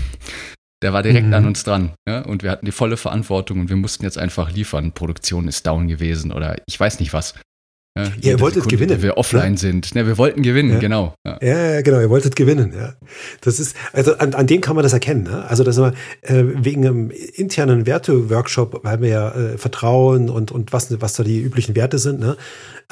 Der 0.83 0.93
war 0.93 1.03
direkt 1.03 1.29
mhm. 1.29 1.35
an 1.35 1.47
uns 1.47 1.65
dran. 1.65 1.95
Ja? 2.07 2.21
Und 2.21 2.43
wir 2.43 2.51
hatten 2.51 2.67
die 2.67 2.73
volle 2.73 2.97
Verantwortung 2.97 3.61
und 3.61 3.69
wir 3.71 3.77
mussten 3.77 4.05
jetzt 4.05 4.19
einfach 4.19 4.53
liefern. 4.53 4.93
Produktion 4.93 5.49
ist 5.49 5.67
down 5.67 5.89
gewesen 5.89 6.31
oder 6.31 6.57
ich 6.67 6.79
weiß 6.79 7.01
nicht 7.01 7.13
was. 7.13 7.35
Ja, 7.97 8.11
ihr 8.23 8.41
wolltet 8.41 8.65
Sekunde, 8.65 8.87
gewinnen. 8.87 9.03
wir 9.03 9.17
offline 9.19 9.53
ne? 9.53 9.59
sind. 9.59 9.95
Ne, 9.95 10.05
wir 10.05 10.19
wollten 10.19 10.43
gewinnen, 10.43 10.73
ja. 10.73 10.79
genau. 10.81 11.15
Ja. 11.25 11.39
ja. 11.41 11.81
genau, 11.83 12.01
ihr 12.01 12.11
wolltet 12.11 12.35
gewinnen, 12.35 12.73
ja. 12.77 12.95
Das 13.41 13.61
ist, 13.61 13.77
also 13.93 14.17
an, 14.17 14.35
an 14.35 14.49
dem 14.49 14.61
kann 14.61 14.75
man 14.75 14.83
das 14.83 14.93
erkennen. 14.93 15.23
Ne? 15.23 15.45
Also 15.45 15.63
das 15.63 15.77
war 15.77 15.93
äh, 16.23 16.43
wegen 16.45 16.85
einem 16.85 17.11
internen 17.11 17.87
Werte-Workshop, 17.87 18.81
weil 18.83 19.01
wir 19.01 19.09
ja 19.09 19.31
äh, 19.31 19.59
Vertrauen 19.59 20.29
und, 20.29 20.51
und 20.51 20.73
was, 20.73 21.01
was 21.01 21.13
da 21.13 21.23
die 21.23 21.41
üblichen 21.41 21.77
Werte 21.77 21.99
sind, 21.99 22.19
ne? 22.19 22.37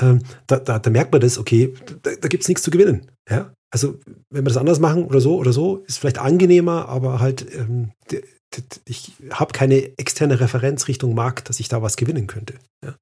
Ähm, 0.00 0.20
da, 0.46 0.58
da, 0.58 0.78
da 0.78 0.90
merkt 0.90 1.10
man 1.10 1.20
das, 1.20 1.36
okay, 1.36 1.74
da, 2.02 2.12
da 2.20 2.28
gibt 2.28 2.44
es 2.44 2.48
nichts 2.48 2.62
zu 2.62 2.70
gewinnen. 2.70 3.10
Ja? 3.28 3.52
Also, 3.72 3.98
wenn 4.30 4.44
wir 4.44 4.50
das 4.50 4.56
anders 4.56 4.78
machen 4.78 5.04
oder 5.04 5.20
so 5.20 5.36
oder 5.36 5.52
so, 5.52 5.82
ist 5.88 5.98
vielleicht 5.98 6.18
angenehmer, 6.18 6.88
aber 6.88 7.18
halt, 7.18 7.44
ähm, 7.54 7.90
ich 8.84 9.12
habe 9.30 9.52
keine 9.52 9.98
externe 9.98 10.38
Referenz 10.38 10.86
Richtung 10.86 11.14
Markt, 11.14 11.48
dass 11.48 11.58
ich 11.58 11.68
da 11.68 11.82
was 11.82 11.96
gewinnen 11.96 12.28
könnte. 12.28 12.54
Ja. 12.84 12.94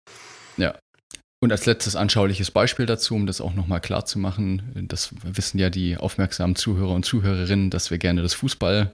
Und 1.43 1.53
als 1.53 1.65
letztes 1.65 1.97
anschauliches 1.97 2.51
Beispiel 2.51 2.85
dazu, 2.85 3.15
um 3.15 3.27
das 3.27 3.41
auch 3.41 3.55
nochmal 3.55 3.81
klar 3.81 4.05
zu 4.05 4.19
machen, 4.19 4.87
das 4.89 5.15
wissen 5.23 5.59
ja 5.59 5.71
die 5.71 5.97
aufmerksamen 5.97 6.55
Zuhörer 6.55 6.93
und 6.93 7.07
Zuhörerinnen, 7.07 7.71
dass 7.71 7.91
wir 7.91 7.97
gerne 7.97 8.21
das 8.21 8.35
Fußball, 8.35 8.93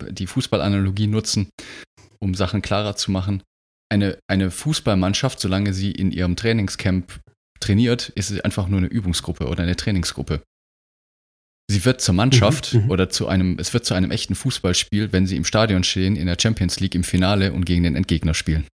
die 0.00 0.26
Fußballanalogie 0.26 1.06
nutzen, 1.06 1.50
um 2.18 2.34
Sachen 2.34 2.62
klarer 2.62 2.96
zu 2.96 3.10
machen. 3.10 3.42
Eine, 3.90 4.18
eine 4.26 4.50
Fußballmannschaft, 4.50 5.38
solange 5.38 5.74
sie 5.74 5.92
in 5.92 6.12
ihrem 6.12 6.34
Trainingscamp 6.34 7.20
trainiert, 7.60 8.08
ist 8.10 8.28
sie 8.28 8.42
einfach 8.42 8.68
nur 8.68 8.78
eine 8.78 8.88
Übungsgruppe 8.88 9.46
oder 9.46 9.62
eine 9.62 9.76
Trainingsgruppe. 9.76 10.42
Sie 11.70 11.84
wird 11.84 12.00
zur 12.00 12.14
Mannschaft 12.14 12.72
mhm, 12.72 12.84
mhm, 12.84 12.90
oder 12.90 13.10
zu 13.10 13.28
einem, 13.28 13.58
es 13.58 13.74
wird 13.74 13.84
zu 13.84 13.92
einem 13.92 14.10
echten 14.10 14.34
Fußballspiel, 14.34 15.12
wenn 15.12 15.26
sie 15.26 15.36
im 15.36 15.44
Stadion 15.44 15.84
stehen, 15.84 16.16
in 16.16 16.26
der 16.26 16.38
Champions 16.40 16.80
League 16.80 16.94
im 16.94 17.04
Finale 17.04 17.52
und 17.52 17.66
gegen 17.66 17.82
den 17.82 17.96
Endgegner 17.96 18.34
spielen 18.34 18.66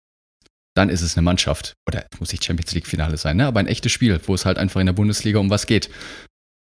dann 0.75 0.89
ist 0.89 1.03
es 1.03 1.17
eine 1.17 1.23
Mannschaft. 1.23 1.75
Oder 1.87 2.07
muss 2.19 2.33
nicht 2.33 2.45
Champions 2.45 2.73
League 2.73 2.87
Finale 2.87 3.17
sein, 3.17 3.37
ne? 3.37 3.47
aber 3.47 3.61
ein 3.61 3.67
echtes 3.67 3.93
Spiel, 3.93 4.21
wo 4.27 4.35
es 4.35 4.45
halt 4.45 4.59
einfach 4.59 4.81
in 4.81 4.87
der 4.87 4.93
Bundesliga 4.93 5.39
um 5.39 5.50
was 5.50 5.67
geht. 5.67 5.91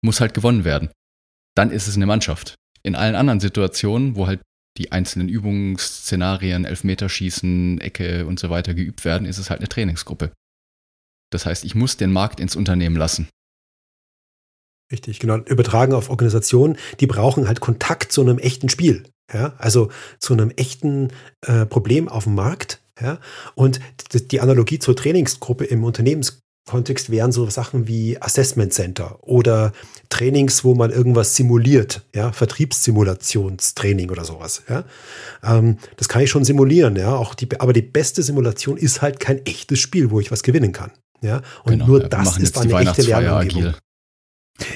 Muss 0.02 0.22
halt 0.22 0.34
gewonnen 0.34 0.64
werden. 0.64 0.90
dann 1.56 1.72
ist 1.72 1.88
es 1.88 1.96
eine 1.96 2.06
Mannschaft. 2.06 2.56
In 2.84 2.96
allen 2.96 3.16
anderen 3.16 3.42
Situationen, 3.42 4.16
wo 4.16 4.28
halt 4.28 4.42
die 4.78 4.94
einzelnen 4.94 5.28
Übungsszenarien, 5.28 6.64
Elfmeterschießen, 6.64 7.82
Ecke 7.82 8.26
und 8.26 8.40
so 8.40 8.50
weiter 8.50 8.74
geübt 8.74 9.04
werden, 9.04 9.28
ist 9.28 9.38
es 9.38 9.50
halt 9.50 9.60
eine 9.60 9.68
Trainingsgruppe. 9.68 10.32
Das 11.32 11.46
heißt, 11.46 11.66
ich 11.66 11.76
muss 11.76 11.98
den 11.98 12.14
Markt 12.14 12.40
ins 12.40 12.56
Unternehmen 12.56 12.96
lassen. 12.96 13.28
Richtig, 14.92 15.20
genau. 15.20 15.38
Übertragen 15.38 15.94
auf 15.94 16.10
Organisationen, 16.10 16.78
die 17.00 17.08
brauchen 17.08 17.48
halt 17.48 17.60
Kontakt 17.60 18.12
zu 18.12 18.22
einem 18.22 18.40
echten 18.40 18.70
Spiel. 18.70 19.04
Ja, 19.32 19.54
also 19.58 19.92
zu 20.18 20.34
einem 20.34 20.50
echten 20.52 21.12
äh, 21.42 21.66
Problem 21.66 22.08
auf 22.08 22.24
dem 22.24 22.34
Markt. 22.34 22.82
Ja, 23.02 23.20
und 23.56 23.80
die 24.14 24.42
Analogie 24.42 24.80
zur 24.80 24.96
Trainingsgruppe 24.96 25.66
im 25.66 25.84
Unternehmenskontext 25.84 27.10
wären 27.10 27.32
so 27.32 27.50
Sachen 27.50 27.88
wie 27.88 28.22
Assessment 28.22 28.74
Center 28.74 29.18
oder 29.22 29.72
Trainings, 30.10 30.64
wo 30.64 30.76
man 30.76 30.92
irgendwas 30.92 31.36
simuliert, 31.36 32.02
ja, 32.14 32.32
Vertriebssimulationstraining 32.32 34.10
oder 34.10 34.26
sowas, 34.26 34.64
ja. 34.70 34.84
Ähm, 35.44 35.78
das 35.98 36.10
kann 36.10 36.22
ich 36.22 36.30
schon 36.30 36.44
simulieren, 36.44 36.96
ja. 36.96 37.16
Auch 37.16 37.36
die, 37.36 37.48
aber 37.60 37.74
die 37.74 37.82
beste 37.82 38.24
Simulation 38.24 38.78
ist 38.78 39.02
halt 39.02 39.20
kein 39.20 39.46
echtes 39.46 39.80
Spiel, 39.80 40.12
wo 40.12 40.20
ich 40.20 40.32
was 40.32 40.44
gewinnen 40.44 40.74
kann. 40.74 40.92
Ja, 41.22 41.42
und 41.64 41.74
genau, 41.74 41.88
nur 41.88 42.00
das 42.00 42.38
ist 42.38 42.56
dann 42.56 42.72
eine 42.74 42.90
echte 42.90 43.02
Lernumgebung. 43.04 43.74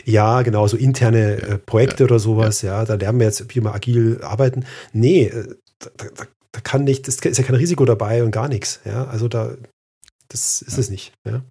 Ja, 0.05 0.41
genau, 0.41 0.67
so 0.67 0.77
interne 0.77 1.41
äh, 1.41 1.57
Projekte 1.57 2.03
ja, 2.03 2.05
oder 2.05 2.19
sowas, 2.19 2.61
ja. 2.61 2.79
ja. 2.79 2.85
da 2.85 2.95
lernen 2.95 3.19
wir 3.19 3.27
jetzt, 3.27 3.53
wie 3.53 3.61
wir 3.61 3.73
agil 3.73 4.19
arbeiten. 4.21 4.65
Nee, 4.93 5.25
äh, 5.25 5.55
da, 5.79 5.89
da, 6.15 6.25
da, 6.53 6.61
kann 6.61 6.83
nicht, 6.83 7.07
das 7.07 7.15
ist 7.15 7.37
ja 7.37 7.43
kein 7.43 7.55
Risiko 7.55 7.85
dabei 7.85 8.23
und 8.23 8.31
gar 8.31 8.47
nichts, 8.47 8.79
ja. 8.85 9.05
Also 9.05 9.27
da, 9.27 9.55
das 10.29 10.61
ist 10.61 10.73
ja. 10.73 10.79
es 10.79 10.89
nicht, 10.89 11.13
ja. 11.27 11.43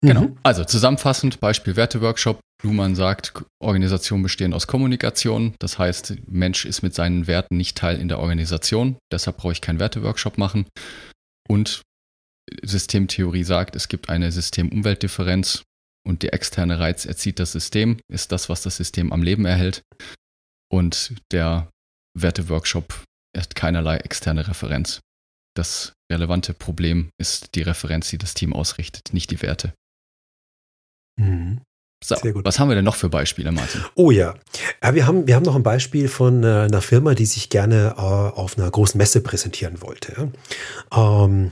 Genau. 0.00 0.22
Mhm. 0.22 0.38
Also 0.42 0.64
zusammenfassend, 0.64 1.40
Beispiel 1.40 1.76
Werteworkshop. 1.76 2.40
Luhmann 2.62 2.96
sagt, 2.96 3.44
Organisationen 3.60 4.22
bestehen 4.22 4.52
aus 4.52 4.66
Kommunikation. 4.66 5.54
Das 5.60 5.78
heißt, 5.78 6.14
Mensch 6.26 6.64
ist 6.64 6.82
mit 6.82 6.94
seinen 6.94 7.28
Werten 7.28 7.56
nicht 7.56 7.76
Teil 7.76 8.00
in 8.00 8.08
der 8.08 8.18
Organisation. 8.18 8.96
Deshalb 9.12 9.36
brauche 9.36 9.52
ich 9.52 9.60
keinen 9.60 9.78
Werteworkshop 9.78 10.38
machen. 10.38 10.66
Und 11.48 11.82
Systemtheorie 12.62 13.44
sagt, 13.44 13.76
es 13.76 13.88
gibt 13.88 14.08
eine 14.08 14.32
System-Umwelt-Differenz 14.32 15.62
und 16.06 16.22
der 16.22 16.32
externe 16.32 16.80
Reiz 16.80 17.04
erzieht 17.04 17.38
das 17.38 17.52
System, 17.52 17.98
ist 18.08 18.32
das, 18.32 18.48
was 18.48 18.62
das 18.62 18.76
System 18.76 19.12
am 19.12 19.22
Leben 19.22 19.44
erhält. 19.44 19.82
Und 20.70 21.14
der 21.30 21.68
Werteworkshop 22.18 23.04
hat 23.36 23.54
keinerlei 23.54 23.98
externe 23.98 24.48
Referenz. 24.48 25.00
Das 25.54 25.92
relevante 26.10 26.54
Problem 26.54 27.10
ist 27.18 27.54
die 27.54 27.62
Referenz, 27.62 28.10
die 28.10 28.18
das 28.18 28.34
Team 28.34 28.52
ausrichtet, 28.52 29.12
nicht 29.12 29.30
die 29.30 29.42
Werte. 29.42 29.74
Mhm. 31.18 31.60
So, 32.04 32.14
was 32.44 32.60
haben 32.60 32.68
wir 32.68 32.76
denn 32.76 32.84
noch 32.84 32.94
für 32.94 33.08
Beispiele, 33.08 33.50
Martin? 33.50 33.84
Oh 33.96 34.12
ja. 34.12 34.36
ja 34.82 34.94
wir, 34.94 35.06
haben, 35.06 35.26
wir 35.26 35.34
haben 35.34 35.42
noch 35.42 35.56
ein 35.56 35.64
Beispiel 35.64 36.06
von 36.06 36.44
äh, 36.44 36.46
einer 36.46 36.80
Firma, 36.80 37.14
die 37.14 37.26
sich 37.26 37.50
gerne 37.50 37.94
äh, 37.96 38.00
auf 38.00 38.56
einer 38.56 38.70
großen 38.70 38.96
Messe 38.96 39.20
präsentieren 39.20 39.82
wollte. 39.82 40.30
Ähm, 40.94 41.50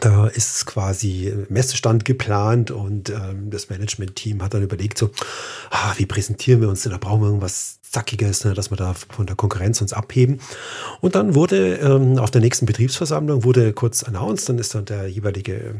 da 0.00 0.26
ist 0.26 0.66
quasi 0.66 1.32
Messestand 1.48 2.04
geplant 2.04 2.70
und 2.70 3.10
ähm, 3.10 3.50
das 3.50 3.68
Management-Team 3.68 4.42
hat 4.42 4.54
dann 4.54 4.62
überlegt, 4.62 4.98
so, 4.98 5.10
ah, 5.70 5.94
wie 5.96 6.06
präsentieren 6.06 6.60
wir 6.60 6.68
uns 6.68 6.82
denn? 6.82 6.92
Da 6.92 6.98
brauchen 6.98 7.20
wir 7.20 7.26
irgendwas 7.28 7.78
Zackiges, 7.92 8.44
ne, 8.44 8.54
dass 8.54 8.70
wir 8.70 8.76
da 8.76 8.94
von 8.94 9.26
der 9.26 9.36
Konkurrenz 9.36 9.80
uns 9.80 9.92
abheben. 9.92 10.40
Und 11.00 11.14
dann 11.14 11.34
wurde 11.34 11.76
ähm, 11.76 12.18
auf 12.18 12.30
der 12.30 12.40
nächsten 12.40 12.66
Betriebsversammlung 12.66 13.44
wurde 13.44 13.72
kurz 13.74 14.02
announced, 14.02 14.48
dann 14.48 14.58
ist 14.58 14.74
dann 14.74 14.86
der 14.86 15.08
jeweilige 15.08 15.54
äh, 15.54 15.74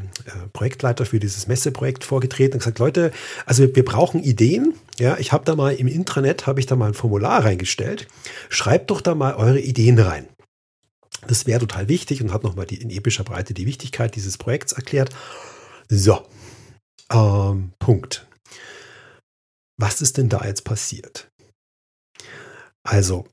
Projektleiter 0.52 1.06
für 1.06 1.18
dieses 1.18 1.48
Messeprojekt 1.48 2.04
vorgetreten 2.04 2.54
und 2.54 2.58
gesagt, 2.58 2.78
Leute, 2.78 3.12
also 3.46 3.62
wir 3.74 3.84
brauchen 3.84 4.22
Ideen. 4.22 4.74
Ja, 4.98 5.16
ich 5.18 5.32
habe 5.32 5.44
da 5.44 5.56
mal 5.56 5.74
im 5.74 5.88
Intranet, 5.88 6.46
habe 6.46 6.60
ich 6.60 6.66
da 6.66 6.76
mal 6.76 6.88
ein 6.88 6.94
Formular 6.94 7.44
reingestellt. 7.44 8.06
Schreibt 8.50 8.90
doch 8.90 9.00
da 9.00 9.14
mal 9.14 9.34
eure 9.34 9.60
Ideen 9.60 9.98
rein. 9.98 10.28
Das 11.26 11.46
wäre 11.46 11.60
total 11.60 11.88
wichtig 11.88 12.22
und 12.22 12.32
hat 12.32 12.42
nochmal 12.42 12.66
in 12.72 12.90
epischer 12.90 13.24
Breite 13.24 13.54
die 13.54 13.66
Wichtigkeit 13.66 14.14
dieses 14.16 14.36
Projekts 14.38 14.72
erklärt. 14.72 15.10
So, 15.88 16.26
ähm, 17.10 17.72
Punkt. 17.78 18.26
Was 19.78 20.00
ist 20.02 20.18
denn 20.18 20.28
da 20.28 20.44
jetzt 20.44 20.64
passiert? 20.64 21.31
Also, 22.82 23.26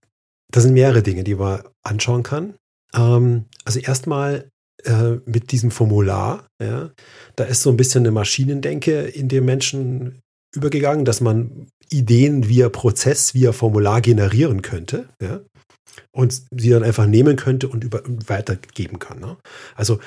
das 0.51 0.63
sind 0.63 0.73
mehrere 0.73 1.03
Dinge, 1.03 1.23
die 1.23 1.35
man 1.35 1.63
anschauen 1.83 2.23
kann. 2.23 2.55
Ähm, 2.93 3.45
also 3.65 3.79
erstmal 3.79 4.49
äh, 4.83 5.17
mit 5.25 5.51
diesem 5.51 5.71
Formular, 5.71 6.47
ja, 6.61 6.91
da 7.35 7.43
ist 7.43 7.61
so 7.61 7.69
ein 7.69 7.77
bisschen 7.77 8.01
eine 8.01 8.11
Maschinendenke 8.11 9.01
in 9.01 9.27
dem 9.27 9.45
Menschen 9.45 10.19
übergegangen, 10.55 11.05
dass 11.05 11.21
man 11.21 11.67
Ideen 11.89 12.47
via 12.47 12.69
Prozess, 12.69 13.33
via 13.33 13.51
Formular 13.51 14.01
generieren 14.01 14.61
könnte. 14.61 15.09
Ja 15.21 15.41
und 16.11 16.41
sie 16.51 16.69
dann 16.69 16.83
einfach 16.83 17.05
nehmen 17.05 17.35
könnte 17.35 17.67
und 17.67 17.83
über, 17.83 18.01
weitergeben 18.27 18.99
kann. 18.99 19.19
Ne? 19.19 19.37
Also, 19.75 19.99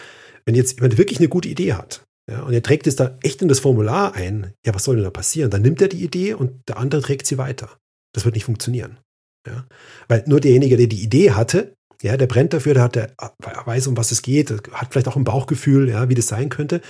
wenn 0.44 0.54
jetzt 0.54 0.76
jemand 0.76 0.98
wirklich 0.98 1.18
eine 1.18 1.28
gute 1.28 1.48
Idee 1.48 1.74
hat, 1.74 2.04
ja, 2.30 2.42
und 2.42 2.52
er 2.52 2.62
trägt 2.62 2.86
es 2.86 2.96
da 2.96 3.18
echt 3.22 3.42
in 3.42 3.48
das 3.48 3.60
Formular 3.60 4.14
ein, 4.14 4.52
ja, 4.64 4.74
was 4.74 4.84
soll 4.84 4.96
denn 4.96 5.04
da 5.04 5.10
passieren? 5.10 5.50
Dann 5.50 5.62
nimmt 5.62 5.82
er 5.82 5.88
die 5.88 6.02
Idee 6.04 6.34
und 6.34 6.68
der 6.68 6.76
andere 6.76 7.02
trägt 7.02 7.26
sie 7.26 7.38
weiter. 7.38 7.78
Das 8.14 8.24
wird 8.24 8.34
nicht 8.34 8.44
funktionieren. 8.44 8.98
Ja? 9.46 9.66
Weil 10.08 10.24
nur 10.26 10.40
derjenige, 10.40 10.76
der 10.76 10.86
die 10.86 11.02
Idee 11.02 11.32
hatte, 11.32 11.74
ja, 12.02 12.16
der 12.16 12.26
brennt 12.26 12.52
dafür, 12.52 12.74
der, 12.74 12.82
hat, 12.82 12.96
der 12.96 13.14
weiß, 13.18 13.86
um 13.86 13.96
was 13.96 14.10
es 14.10 14.22
geht, 14.22 14.50
hat 14.50 14.92
vielleicht 14.92 15.08
auch 15.08 15.16
ein 15.16 15.24
Bauchgefühl, 15.24 15.88
ja, 15.88 16.08
wie 16.08 16.14
das 16.14 16.26
sein 16.26 16.48
könnte, 16.48 16.80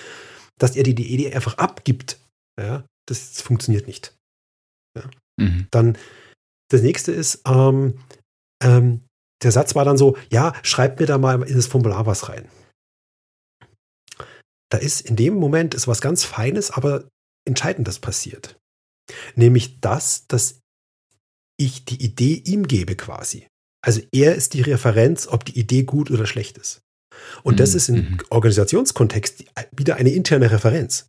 dass 0.58 0.74
er 0.74 0.82
die, 0.82 0.94
die 0.94 1.12
Idee 1.12 1.34
einfach 1.34 1.58
abgibt. 1.58 2.18
Ja, 2.58 2.84
das 3.06 3.42
funktioniert 3.42 3.86
nicht. 3.86 4.16
Ja. 4.96 5.04
Mhm. 5.38 5.66
Dann 5.70 5.98
das 6.70 6.82
nächste 6.82 7.12
ist, 7.12 7.42
ähm, 7.46 7.98
ähm, 8.62 9.02
der 9.42 9.52
Satz 9.52 9.74
war 9.74 9.84
dann 9.84 9.98
so, 9.98 10.16
ja, 10.30 10.54
schreibt 10.62 11.00
mir 11.00 11.06
da 11.06 11.18
mal 11.18 11.42
in 11.42 11.56
das 11.56 11.66
Formular 11.66 12.06
was 12.06 12.28
rein. 12.28 12.48
Da 14.70 14.78
ist 14.78 15.02
in 15.02 15.16
dem 15.16 15.34
Moment 15.34 15.74
ist 15.74 15.88
was 15.88 16.00
ganz 16.00 16.24
Feines, 16.24 16.70
aber 16.70 17.06
Entscheidendes 17.46 17.98
passiert. 17.98 18.58
Nämlich 19.34 19.80
das, 19.80 20.26
dass 20.28 20.60
ich 21.58 21.84
die 21.84 22.02
Idee 22.02 22.42
ihm 22.44 22.66
gebe 22.66 22.96
quasi. 22.96 23.46
Also 23.84 24.00
er 24.12 24.34
ist 24.34 24.54
die 24.54 24.62
Referenz, 24.62 25.26
ob 25.26 25.44
die 25.44 25.58
Idee 25.58 25.82
gut 25.82 26.10
oder 26.10 26.26
schlecht 26.26 26.58
ist. 26.58 26.82
Und 27.42 27.60
das 27.60 27.72
mhm. 27.72 27.76
ist 27.76 27.88
im 27.88 27.96
mhm. 27.96 28.18
Organisationskontext 28.30 29.44
wieder 29.76 29.96
eine 29.96 30.10
interne 30.10 30.50
Referenz. 30.50 31.08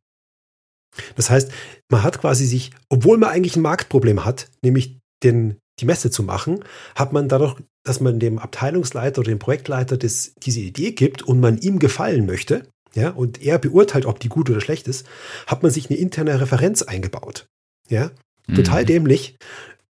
Das 1.15 1.29
heißt, 1.29 1.51
man 1.89 2.03
hat 2.03 2.19
quasi 2.19 2.45
sich, 2.45 2.71
obwohl 2.89 3.17
man 3.17 3.29
eigentlich 3.29 3.55
ein 3.55 3.61
Marktproblem 3.61 4.25
hat, 4.25 4.49
nämlich 4.63 4.99
den, 5.23 5.57
die 5.79 5.85
Messe 5.85 6.11
zu 6.11 6.23
machen, 6.23 6.63
hat 6.95 7.13
man 7.13 7.29
dadurch, 7.29 7.59
dass 7.83 7.99
man 7.99 8.19
dem 8.19 8.37
Abteilungsleiter 8.37 9.19
oder 9.19 9.31
dem 9.31 9.39
Projektleiter 9.39 9.97
das, 9.97 10.33
diese 10.43 10.59
Idee 10.59 10.91
gibt 10.91 11.23
und 11.23 11.39
man 11.39 11.57
ihm 11.57 11.79
gefallen 11.79 12.25
möchte, 12.25 12.67
ja, 12.95 13.09
und 13.09 13.41
er 13.41 13.57
beurteilt, 13.57 14.05
ob 14.05 14.19
die 14.19 14.29
gut 14.29 14.49
oder 14.51 14.61
schlecht 14.61 14.87
ist, 14.87 15.07
hat 15.47 15.63
man 15.63 15.71
sich 15.71 15.89
eine 15.89 15.97
interne 15.97 16.39
Referenz 16.39 16.83
eingebaut. 16.83 17.47
Ja, 17.89 18.11
total 18.53 18.83
mhm. 18.83 18.87
dämlich, 18.87 19.35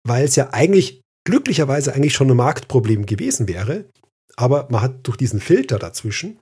weil 0.06 0.25
es 0.25 0.37
ja 0.37 0.50
eigentlich 0.52 1.02
glücklicherweise 1.26 1.94
eigentlich 1.94 2.14
schon 2.14 2.30
ein 2.30 2.37
Marktproblem 2.37 3.06
gewesen 3.06 3.49
wäre, 3.49 3.87
aber 4.37 4.68
man 4.70 4.82
hat 4.82 5.06
durch 5.06 5.16
diesen 5.16 5.40
Filter 5.40 5.78
dazwischen, 5.78 6.38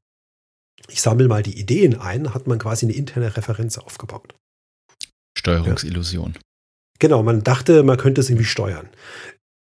ich 0.88 1.00
sammle 1.00 1.28
mal 1.28 1.42
die 1.42 1.58
Ideen 1.58 1.98
ein, 1.98 2.34
hat 2.34 2.46
man 2.46 2.58
quasi 2.58 2.86
eine 2.86 2.94
interne 2.94 3.36
Referenz 3.36 3.78
aufgebaut. 3.78 4.34
Steuerungsillusion. 5.38 6.36
Genau, 6.98 7.22
man 7.22 7.42
dachte, 7.42 7.82
man 7.82 7.96
könnte 7.96 8.20
es 8.20 8.30
irgendwie 8.30 8.46
steuern. 8.46 8.88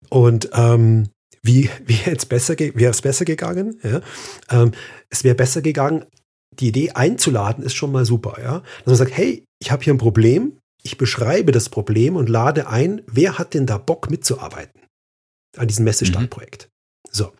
Und 0.10 0.50
ähm, 0.53 1.10
wie, 1.41 1.70
wie 1.86 2.00
jetzt 2.06 2.29
besser 2.29 2.58
wäre 2.58 2.91
es 2.91 3.01
besser 3.01 3.25
gegangen? 3.25 3.79
Ja? 3.84 4.01
Ähm, 4.50 4.72
es 5.10 5.24
wäre 5.24 5.36
besser 5.36 5.62
gegangen, 5.62 6.06
die 6.60 6.70
Idee 6.70 6.91
einzuladen, 6.91 7.63
ist 7.63 7.75
schon 7.75 7.91
mal 7.91 8.06
super, 8.06 8.38
ja. 8.41 8.60
Dass 8.60 8.88
man 8.88 8.96
sagt, 8.96 9.15
hey, 9.15 9.46
ich 9.62 9.72
habe 9.72 9.84
hier 9.84 9.94
ein 9.94 10.00
Problem, 10.00 10.59
ich 10.84 10.98
beschreibe 10.98 11.52
das 11.52 11.70
Problem 11.70 12.16
und 12.16 12.30
lade 12.30 12.68
ein, 12.68 13.02
wer 13.08 13.38
hat 13.38 13.54
denn 13.54 13.66
da 13.66 13.78
Bock 13.78 14.10
mitzuarbeiten 14.10 14.82
an 15.58 15.68
diesem 15.68 15.86
Messestandprojekt? 15.86 16.70
Mhm. 16.70 17.10
So. 17.12 17.34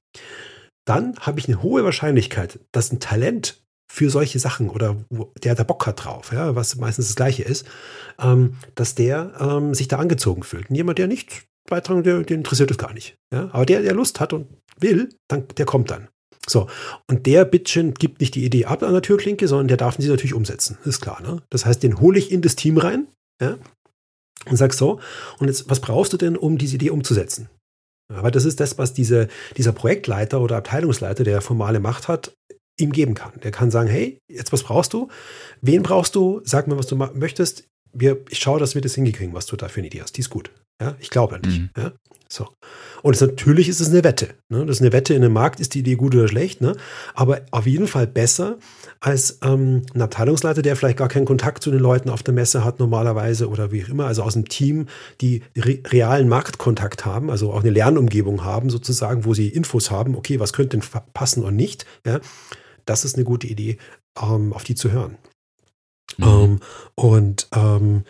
Dann 0.86 1.16
habe 1.20 1.40
ich 1.40 1.48
eine 1.48 1.62
hohe 1.62 1.84
Wahrscheinlichkeit, 1.84 2.60
dass 2.72 2.92
ein 2.92 3.00
Talent 3.00 3.62
für 3.92 4.10
solche 4.10 4.40
Sachen 4.40 4.70
oder 4.70 4.98
der 5.44 5.56
da 5.56 5.64
Bock 5.64 5.86
hat 5.88 6.06
drauf, 6.06 6.32
ja, 6.32 6.56
was 6.56 6.76
meistens 6.76 7.08
das 7.08 7.16
Gleiche 7.16 7.44
ist, 7.44 7.66
ähm, 8.20 8.58
dass 8.76 8.96
der 8.96 9.34
ähm, 9.40 9.74
sich 9.74 9.88
da 9.88 9.98
angezogen 9.98 10.44
fühlt. 10.44 10.70
Und 10.70 10.76
jemand, 10.76 11.00
der 11.00 11.08
nicht 11.08 11.46
beitragen, 11.70 12.04
der, 12.04 12.22
der 12.22 12.38
interessiert 12.38 12.72
es 12.72 12.78
gar 12.78 12.94
nicht. 12.94 13.18
Ja? 13.34 13.50
Aber 13.52 13.66
der, 13.66 13.82
der 13.82 13.94
Lust 13.94 14.20
hat 14.20 14.34
und 14.34 14.48
will, 14.80 15.10
dann, 15.28 15.48
der 15.58 15.66
kommt 15.66 15.90
dann. 15.92 16.08
So, 16.48 16.68
und 17.08 17.26
der 17.26 17.46
Bitchen 17.46 17.94
gibt 17.94 18.22
nicht 18.22 18.34
die 18.34 18.44
Idee 18.44 18.66
ab 18.66 18.82
an 18.82 18.94
der 18.94 19.02
Türklinke, 19.02 19.48
sondern 19.48 19.68
der 19.68 19.78
darf 19.78 19.98
sie 19.98 20.08
natürlich 20.08 20.34
umsetzen. 20.34 20.78
Ist 20.84 21.02
klar, 21.02 21.22
ne? 21.22 21.44
Das 21.50 21.66
heißt, 21.66 21.84
den 21.84 22.00
hole 22.00 22.18
ich 22.18 22.32
in 22.32 22.42
das 22.42 22.56
Team 22.56 22.78
rein, 22.78 23.08
ja, 23.42 23.58
und 24.46 24.58
sag 24.58 24.74
so, 24.74 25.00
und 25.40 25.48
jetzt, 25.48 25.70
was 25.70 25.80
brauchst 25.80 26.14
du 26.14 26.18
denn, 26.18 26.38
um 26.38 26.58
diese 26.58 26.76
Idee 26.76 26.92
umzusetzen? 26.92 27.50
Aber 28.12 28.32
das 28.32 28.46
ist 28.46 28.60
das, 28.60 28.78
was 28.78 28.94
diese, 28.94 29.28
dieser 29.58 29.72
Projektleiter 29.72 30.42
oder 30.42 30.58
Abteilungsleiter, 30.58 31.24
der 31.24 31.42
formale 31.42 31.80
Macht 31.80 32.08
hat, 32.08 32.34
ihm 32.80 32.92
geben 32.92 33.14
kann. 33.14 33.34
Der 33.44 33.52
kann 33.52 33.72
sagen, 33.72 33.90
hey, 33.90 34.18
jetzt 34.32 34.52
was 34.52 34.64
brauchst 34.64 34.94
du? 34.94 35.10
Wen 35.62 35.84
brauchst 35.84 36.16
du? 36.16 36.42
Sag 36.44 36.68
mir, 36.68 36.78
was 36.78 36.88
du 36.88 36.96
möchtest. 36.96 37.66
Wir, 37.92 38.22
ich 38.30 38.40
schaue, 38.40 38.60
dass 38.60 38.76
wir 38.76 38.82
das 38.82 38.96
hingekriegen, 38.96 39.34
was 39.34 39.46
du 39.46 39.56
da 39.56 39.68
für 39.68 39.80
eine 39.80 39.88
Idee 39.88 40.02
hast. 40.02 40.16
Die 40.16 40.22
ist 40.22 40.30
gut. 40.30 40.52
Ja, 40.82 40.96
ich 41.00 41.10
glaube 41.10 41.36
an 41.36 41.42
dich. 41.42 41.60
Mhm. 41.60 41.70
Ja, 41.78 41.92
so. 42.30 42.48
Und 43.02 43.16
es, 43.16 43.22
natürlich 43.22 43.68
ist 43.68 43.80
es 43.80 43.90
eine 43.90 44.04
Wette. 44.04 44.36
Ne? 44.50 44.66
Das 44.66 44.78
ist 44.78 44.82
eine 44.82 44.94
Wette 44.94 45.14
in 45.14 45.24
einem 45.24 45.34
Markt, 45.34 45.60
ist 45.60 45.74
die 45.74 45.80
Idee 45.80 45.96
gut 45.96 46.16
oder 46.16 46.28
schlecht, 46.28 46.62
ne? 46.62 46.76
aber 47.16 47.42
auf 47.52 47.68
jeden 47.68 47.88
Fall 47.88 48.08
besser 48.08 48.58
als 49.02 49.40
ähm, 49.44 49.84
ein 49.94 50.02
Abteilungsleiter, 50.02 50.62
der 50.62 50.76
vielleicht 50.76 50.98
gar 50.98 51.08
keinen 51.08 51.26
Kontakt 51.26 51.64
zu 51.64 51.72
den 51.72 51.80
Leuten 51.80 52.10
auf 52.10 52.22
der 52.22 52.34
Messe 52.34 52.66
hat 52.66 52.80
normalerweise 52.80 53.48
oder 53.48 53.72
wie 53.72 53.84
auch 53.84 53.90
immer, 53.90 54.08
also 54.08 54.24
aus 54.24 54.34
dem 54.34 54.48
Team, 54.50 54.88
die 55.22 55.42
re 55.58 55.80
realen 55.86 56.28
Marktkontakt 56.28 57.06
haben, 57.06 57.30
also 57.30 57.54
auch 57.54 57.62
eine 57.62 57.70
Lernumgebung 57.70 58.44
haben 58.44 58.70
sozusagen, 58.70 59.24
wo 59.24 59.34
sie 59.34 59.48
Infos 59.48 59.90
haben, 59.90 60.16
okay, 60.16 60.40
was 60.40 60.52
könnte 60.52 60.78
denn 60.78 60.88
passen 61.14 61.46
und 61.46 61.56
nicht. 61.56 61.86
Ja? 62.06 62.20
Das 62.86 63.06
ist 63.06 63.16
eine 63.16 63.24
gute 63.24 63.48
Idee, 63.48 63.78
ähm, 64.22 64.52
auf 64.52 64.64
die 64.64 64.76
zu 64.76 64.92
hören. 64.92 65.18
Mhm. 66.18 66.26
Ähm, 66.26 66.60
und 66.96 67.48
ähm, 67.56 68.04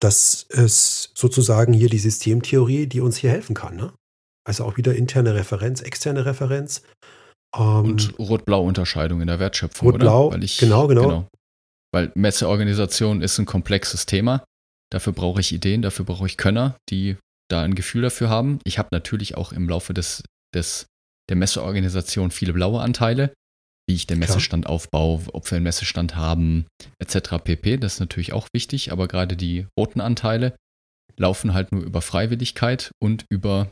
das 0.00 0.46
ist 0.48 1.10
sozusagen 1.14 1.72
hier 1.72 1.88
die 1.88 1.98
Systemtheorie, 1.98 2.86
die 2.86 3.00
uns 3.00 3.16
hier 3.16 3.30
helfen 3.30 3.54
kann. 3.54 3.74
Ne? 3.74 3.92
Also 4.44 4.64
auch 4.64 4.76
wieder 4.76 4.94
interne 4.94 5.34
Referenz, 5.34 5.82
externe 5.82 6.24
Referenz. 6.24 6.82
Ähm, 7.58 7.84
und 7.84 8.18
Rot-Blau-Unterscheidung 8.18 9.20
in 9.20 9.26
der 9.26 9.38
Wertschöpfung. 9.38 9.90
Rot-Blau, 9.90 10.30
genau, 10.30 10.86
genau, 10.86 11.02
genau. 11.02 11.28
Weil 11.92 12.12
Messeorganisation 12.14 13.22
ist 13.22 13.38
ein 13.38 13.46
komplexes 13.46 14.06
Thema. 14.06 14.44
Dafür 14.90 15.12
brauche 15.12 15.40
ich 15.40 15.52
Ideen, 15.52 15.82
dafür 15.82 16.04
brauche 16.04 16.26
ich 16.26 16.36
Könner, 16.36 16.76
die 16.90 17.16
da 17.50 17.62
ein 17.62 17.74
Gefühl 17.74 18.02
dafür 18.02 18.28
haben. 18.28 18.58
Ich 18.64 18.78
habe 18.78 18.88
natürlich 18.92 19.36
auch 19.36 19.52
im 19.52 19.68
Laufe 19.68 19.94
des, 19.94 20.22
des, 20.54 20.86
der 21.28 21.36
Messeorganisation 21.36 22.30
viele 22.30 22.52
blaue 22.52 22.80
Anteile, 22.80 23.32
wie 23.88 23.94
ich 23.94 24.06
den 24.06 24.18
Messestand 24.18 24.66
Klar. 24.66 24.74
aufbaue, 24.74 25.22
ob 25.32 25.50
wir 25.50 25.56
einen 25.56 25.64
Messestand 25.64 26.14
haben, 26.14 26.66
etc. 26.98 27.36
pp. 27.42 27.78
Das 27.78 27.94
ist 27.94 28.00
natürlich 28.00 28.32
auch 28.32 28.48
wichtig, 28.52 28.92
aber 28.92 29.08
gerade 29.08 29.36
die 29.36 29.66
roten 29.78 30.00
Anteile 30.00 30.54
laufen 31.16 31.54
halt 31.54 31.72
nur 31.72 31.82
über 31.82 32.02
Freiwilligkeit 32.02 32.92
und 33.02 33.24
über 33.30 33.68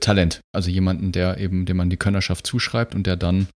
Talent. 0.00 0.40
Also 0.52 0.70
jemanden, 0.70 1.12
der 1.12 1.38
eben, 1.38 1.66
dem 1.66 1.76
man 1.76 1.90
die 1.90 1.96
Könnerschaft 1.96 2.46
zuschreibt 2.46 2.94
und 2.94 3.06
der 3.06 3.16
dann 3.16 3.48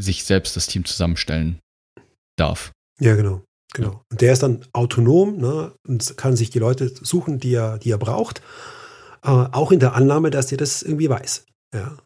sich 0.00 0.24
selbst 0.24 0.56
das 0.56 0.66
Team 0.66 0.84
zusammenstellen 0.84 1.58
darf. 2.36 2.72
Ja, 3.00 3.14
genau. 3.16 3.42
Genau. 3.74 4.04
Und 4.10 4.20
der 4.20 4.32
ist 4.32 4.42
dann 4.42 4.66
autonom 4.72 5.38
ne, 5.38 5.72
und 5.86 6.16
kann 6.16 6.36
sich 6.36 6.50
die 6.50 6.58
Leute 6.58 6.88
suchen, 6.88 7.38
die 7.38 7.54
er, 7.54 7.78
die 7.78 7.90
er 7.90 7.98
braucht. 7.98 8.42
Äh, 9.22 9.30
auch 9.30 9.72
in 9.72 9.80
der 9.80 9.94
Annahme, 9.94 10.30
dass 10.30 10.52
er 10.52 10.58
das 10.58 10.82
irgendwie 10.82 11.08
weiß. 11.08 11.46
Ja. 11.74 11.96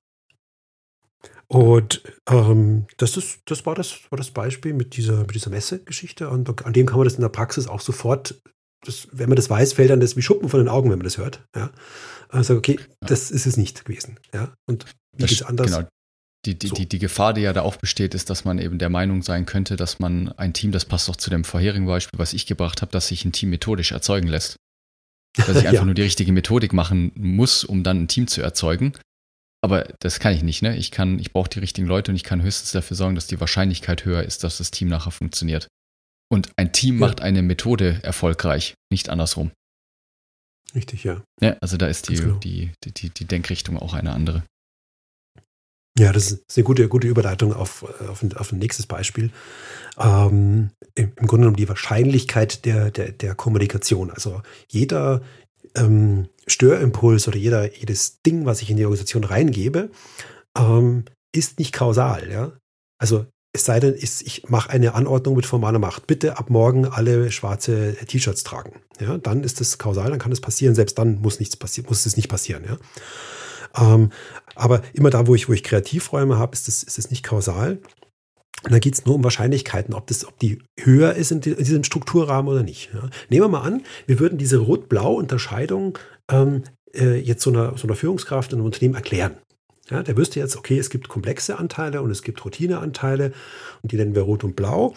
Und 1.49 2.03
ähm, 2.29 2.87
das, 2.97 3.17
ist, 3.17 3.41
das, 3.47 3.67
war 3.67 3.75
das 3.75 4.01
war 4.11 4.17
das 4.17 4.31
Beispiel 4.31 4.75
mit 4.75 4.97
dieser, 4.97 5.19
mit 5.19 5.35
dieser 5.35 5.51
Messegeschichte. 5.51 6.29
Und 6.29 6.65
an 6.65 6.73
dem 6.73 6.87
kann 6.87 6.99
man 6.99 7.05
das 7.05 7.15
in 7.15 7.23
der 7.23 7.29
Praxis 7.29 7.67
auch 7.67 7.81
sofort, 7.81 8.41
das, 8.85 9.09
wenn 9.13 9.29
man 9.29 9.37
das 9.37 9.51
weiß, 9.51 9.73
fällt 9.73 9.91
dann 9.91 10.01
das 10.01 10.17
wie 10.17 10.23
Schuppen 10.23 10.49
von 10.49 10.61
den 10.61 10.69
Augen, 10.69 10.91
wenn 10.91 10.99
man 10.99 11.05
das 11.05 11.19
hört. 11.19 11.45
Ja. 11.55 11.71
Also, 12.29 12.57
okay, 12.57 12.79
das 13.01 13.31
ist 13.31 13.47
es 13.47 13.57
nicht 13.57 13.85
gewesen. 13.85 14.19
Ja. 14.35 14.55
Und 14.67 14.87
wie 15.17 15.27
das, 15.27 15.43
anders. 15.43 15.67
Genau. 15.67 15.89
Die, 16.45 16.57
die, 16.57 16.69
so. 16.69 16.75
die, 16.77 16.89
die 16.89 16.99
Gefahr, 17.01 17.35
die 17.35 17.41
ja 17.41 17.53
da 17.53 17.63
auch 17.63 17.77
besteht, 17.77 18.15
ist, 18.15 18.31
dass 18.31 18.45
man 18.45 18.59
eben 18.59 18.79
der 18.79 18.89
Meinung 18.89 19.23
sein 19.23 19.47
könnte, 19.47 19.77
dass 19.77 19.99
man 19.99 20.31
ein 20.33 20.53
Team, 20.53 20.71
das 20.71 20.85
passt 20.85 21.11
auch 21.11 21.17
zu 21.17 21.29
dem 21.29 21.43
vorherigen 21.43 21.87
Beispiel, 21.87 22.19
was 22.19 22.33
ich 22.33 22.47
gebracht 22.47 22.83
habe, 22.83 22.93
dass 22.93 23.09
sich 23.09 23.25
ein 23.25 23.33
Team 23.33 23.51
methodisch 23.51 23.91
erzeugen 23.91 24.29
lässt. 24.29 24.57
Dass 25.37 25.49
ich 25.57 25.57
einfach 25.67 25.73
ja. 25.73 25.85
nur 25.85 25.95
die 25.95 26.03
richtige 26.03 26.33
Methodik 26.33 26.73
machen 26.73 27.11
muss, 27.17 27.65
um 27.65 27.83
dann 27.83 28.03
ein 28.03 28.09
Team 28.09 28.29
zu 28.29 28.43
erzeugen. 28.43 28.93
Aber 29.61 29.89
das 29.99 30.21
kann 30.21 30.35
ich 30.35 30.45
nicht, 30.45 30.63
ne? 30.63 30.77
Ich 30.77 30.93
kann, 30.93 31.19
ich 31.19 31.33
brauche 31.33 31.51
die 31.51 31.59
richtigen 31.59 31.89
Leute 31.89 32.13
und 32.13 32.17
ich 32.17 32.23
kann 32.23 32.43
höchstens 32.43 32.71
dafür 32.71 32.97
sorgen, 32.97 33.17
dass 33.17 33.27
die 33.27 33.41
Wahrscheinlichkeit 33.41 34.05
höher 34.05 34.23
ist, 34.23 34.45
dass 34.45 34.59
das 34.59 34.71
Team 34.71 34.89
nachher 34.89 35.11
funktioniert. 35.11 35.67
Und 36.29 36.51
ein 36.57 36.73
Team 36.73 37.01
ja. 37.01 37.07
macht 37.07 37.21
eine 37.21 37.43
Methode 37.43 38.01
erfolgreich, 38.03 38.75
nicht 38.93 39.09
andersrum. 39.09 39.51
Richtig, 40.75 41.05
ja. 41.05 41.23
Ja, 41.41 41.57
also 41.61 41.77
da 41.77 41.87
ist 41.87 42.09
die, 42.09 42.17
genau. 42.17 42.37
die, 42.39 42.73
die, 42.85 43.11
die, 43.11 43.25
Denkrichtung 43.25 43.79
auch 43.79 43.95
eine 43.95 44.13
andere. 44.13 44.43
Ja, 45.99 46.13
das 46.13 46.33
ist 46.33 46.57
eine 46.57 46.65
gute, 46.65 46.89
gute 46.89 47.09
Überleitung 47.09 47.55
auf, 47.55 47.83
auf, 48.01 48.23
ein, 48.23 48.37
auf 48.37 48.53
ein 48.53 48.59
nächstes 48.59 48.87
Beispiel. 48.87 49.31
Ähm, 49.99 50.71
im, 50.95 51.15
Grunde 51.15 51.45
genommen 51.45 51.57
die 51.57 51.69
Wahrscheinlichkeit 51.69 52.67
der, 52.67 52.91
der, 52.91 53.13
der 53.13 53.35
Kommunikation. 53.35 54.11
Also 54.11 54.43
jeder, 54.69 55.23
ähm, 55.75 56.29
Störimpuls 56.47 57.27
oder 57.29 57.37
jeder, 57.37 57.75
jedes 57.75 58.21
Ding, 58.23 58.45
was 58.45 58.63
ich 58.63 58.71
in 58.71 58.77
die 58.77 58.85
Organisation 58.85 59.25
reingebe, 59.25 59.91
ähm, 60.57 61.05
ist 61.35 61.59
nicht 61.59 61.73
kausal. 61.73 62.31
Ja? 62.31 62.53
Also 62.99 63.27
es 63.57 63.65
sei 63.65 63.81
denn, 63.81 63.95
ich 63.99 64.45
mache 64.49 64.71
eine 64.71 64.95
Anordnung 64.95 65.35
mit 65.35 65.47
formaler 65.47 65.79
Macht. 65.79 66.07
Bitte 66.07 66.39
ab 66.39 66.51
morgen 66.51 66.87
alle 66.87 67.31
schwarze 67.33 67.95
T-Shirts 67.95 68.45
tragen. 68.45 68.81
Ja, 69.01 69.19
dann 69.19 69.43
ist 69.43 69.61
es 69.61 69.79
kausal, 69.79 70.11
dann 70.11 70.19
kann 70.19 70.33
es 70.33 70.41
passieren. 70.41 70.75
Selbst 70.75 70.99
dann 70.99 71.21
muss 71.21 71.41
nichts 71.41 71.57
passieren, 71.57 71.89
muss 71.89 72.07
es 72.07 72.17
nicht 72.17 72.29
passieren. 72.29 72.65
Ja. 72.65 73.95
Ähm, 73.95 74.11
aber 74.55 74.83
immer 74.93 75.11
da, 75.11 75.27
wo 75.27 75.35
ich, 75.35 75.49
wo 75.49 75.53
ich 75.53 75.63
Kreativräume 75.63 76.39
habe, 76.39 76.55
ist 76.55 76.69
es 76.69 76.83
ist 76.83 76.99
das 76.99 77.11
nicht 77.11 77.23
kausal. 77.23 77.81
Und 78.65 78.73
da 78.73 78.79
geht 78.79 78.95
es 78.95 79.05
nur 79.05 79.15
um 79.15 79.25
Wahrscheinlichkeiten, 79.25 79.95
ob, 79.95 80.07
das, 80.07 80.27
ob 80.27 80.39
die 80.39 80.63
höher 80.79 81.15
ist 81.15 81.31
in, 81.31 81.41
diesem 81.41 81.85
Strukturrahmen 81.85 82.51
oder 82.51 82.63
nicht. 82.63 82.91
Ja. 82.93 83.09
Nehmen 83.29 83.45
wir 83.45 83.49
mal 83.49 83.61
an, 83.61 83.83
wir 84.07 84.19
würden 84.19 84.39
diese 84.39 84.59
Rot-Blau-Unterscheidung 84.59 85.99
ähm, 86.31 86.65
äh, 86.95 87.19
jetzt 87.19 87.43
so 87.43 87.51
einer, 87.51 87.77
so 87.77 87.87
einer 87.87 87.97
Führungskraft 87.97 88.53
in 88.53 88.59
einem 88.59 88.67
Unternehmen 88.67 88.95
erklären. 88.95 89.37
Ja, 89.91 90.03
der 90.03 90.17
wüsste 90.17 90.41
jetzt, 90.41 90.57
okay, 90.57 90.79
es 90.79 90.91
gibt 90.91 91.09
komplexe 91.09 91.59
Anteile 91.59 92.03
und 92.03 92.11
es 92.11 92.23
gibt 92.23 92.45
Routineanteile 92.45 93.33
und 93.83 93.93
die 93.93 93.97
nennen 93.97 94.15
wir 94.15 94.23
Rot 94.23 94.43
und 94.43 94.57
Blau. 94.57 94.95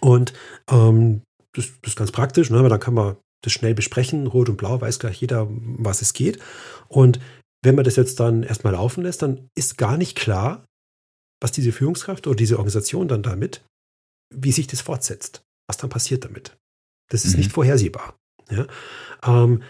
Und 0.00 0.34
ähm, 0.70 1.22
das, 1.54 1.68
das, 1.82 1.92
ist 1.92 1.96
ganz 1.96 2.12
praktisch, 2.12 2.50
ne? 2.50 2.62
weil 2.62 2.68
dann 2.68 2.80
kann 2.80 2.94
man 2.94 3.16
das 3.42 3.52
schnell 3.52 3.74
besprechen. 3.74 4.26
Rot 4.26 4.48
und 4.48 4.56
Blau 4.56 4.80
weiß 4.80 4.98
gleich 4.98 5.20
jeder, 5.20 5.46
was 5.48 6.02
es 6.02 6.12
geht. 6.12 6.38
Und 6.88 7.18
wenn 7.64 7.74
man 7.74 7.84
das 7.84 7.96
jetzt 7.96 8.20
dann 8.20 8.42
erstmal 8.42 8.74
laufen 8.74 9.02
lässt, 9.02 9.22
dann 9.22 9.48
ist 9.56 9.78
gar 9.78 9.96
nicht 9.96 10.16
klar, 10.16 10.64
was 11.40 11.52
diese 11.52 11.72
Führungskraft 11.72 12.26
oder 12.26 12.36
diese 12.36 12.56
Organisation 12.56 13.08
dann 13.08 13.22
damit, 13.22 13.64
wie 14.34 14.52
sich 14.52 14.66
das 14.66 14.80
fortsetzt, 14.80 15.42
was 15.66 15.78
dann 15.78 15.90
passiert 15.90 16.24
damit. 16.24 16.56
Das 17.10 17.24
ist 17.24 17.32
mhm. 17.32 17.38
nicht 17.38 17.52
vorhersehbar. 17.52 18.16
Ja? 18.50 18.66
Ähm, 19.24 19.62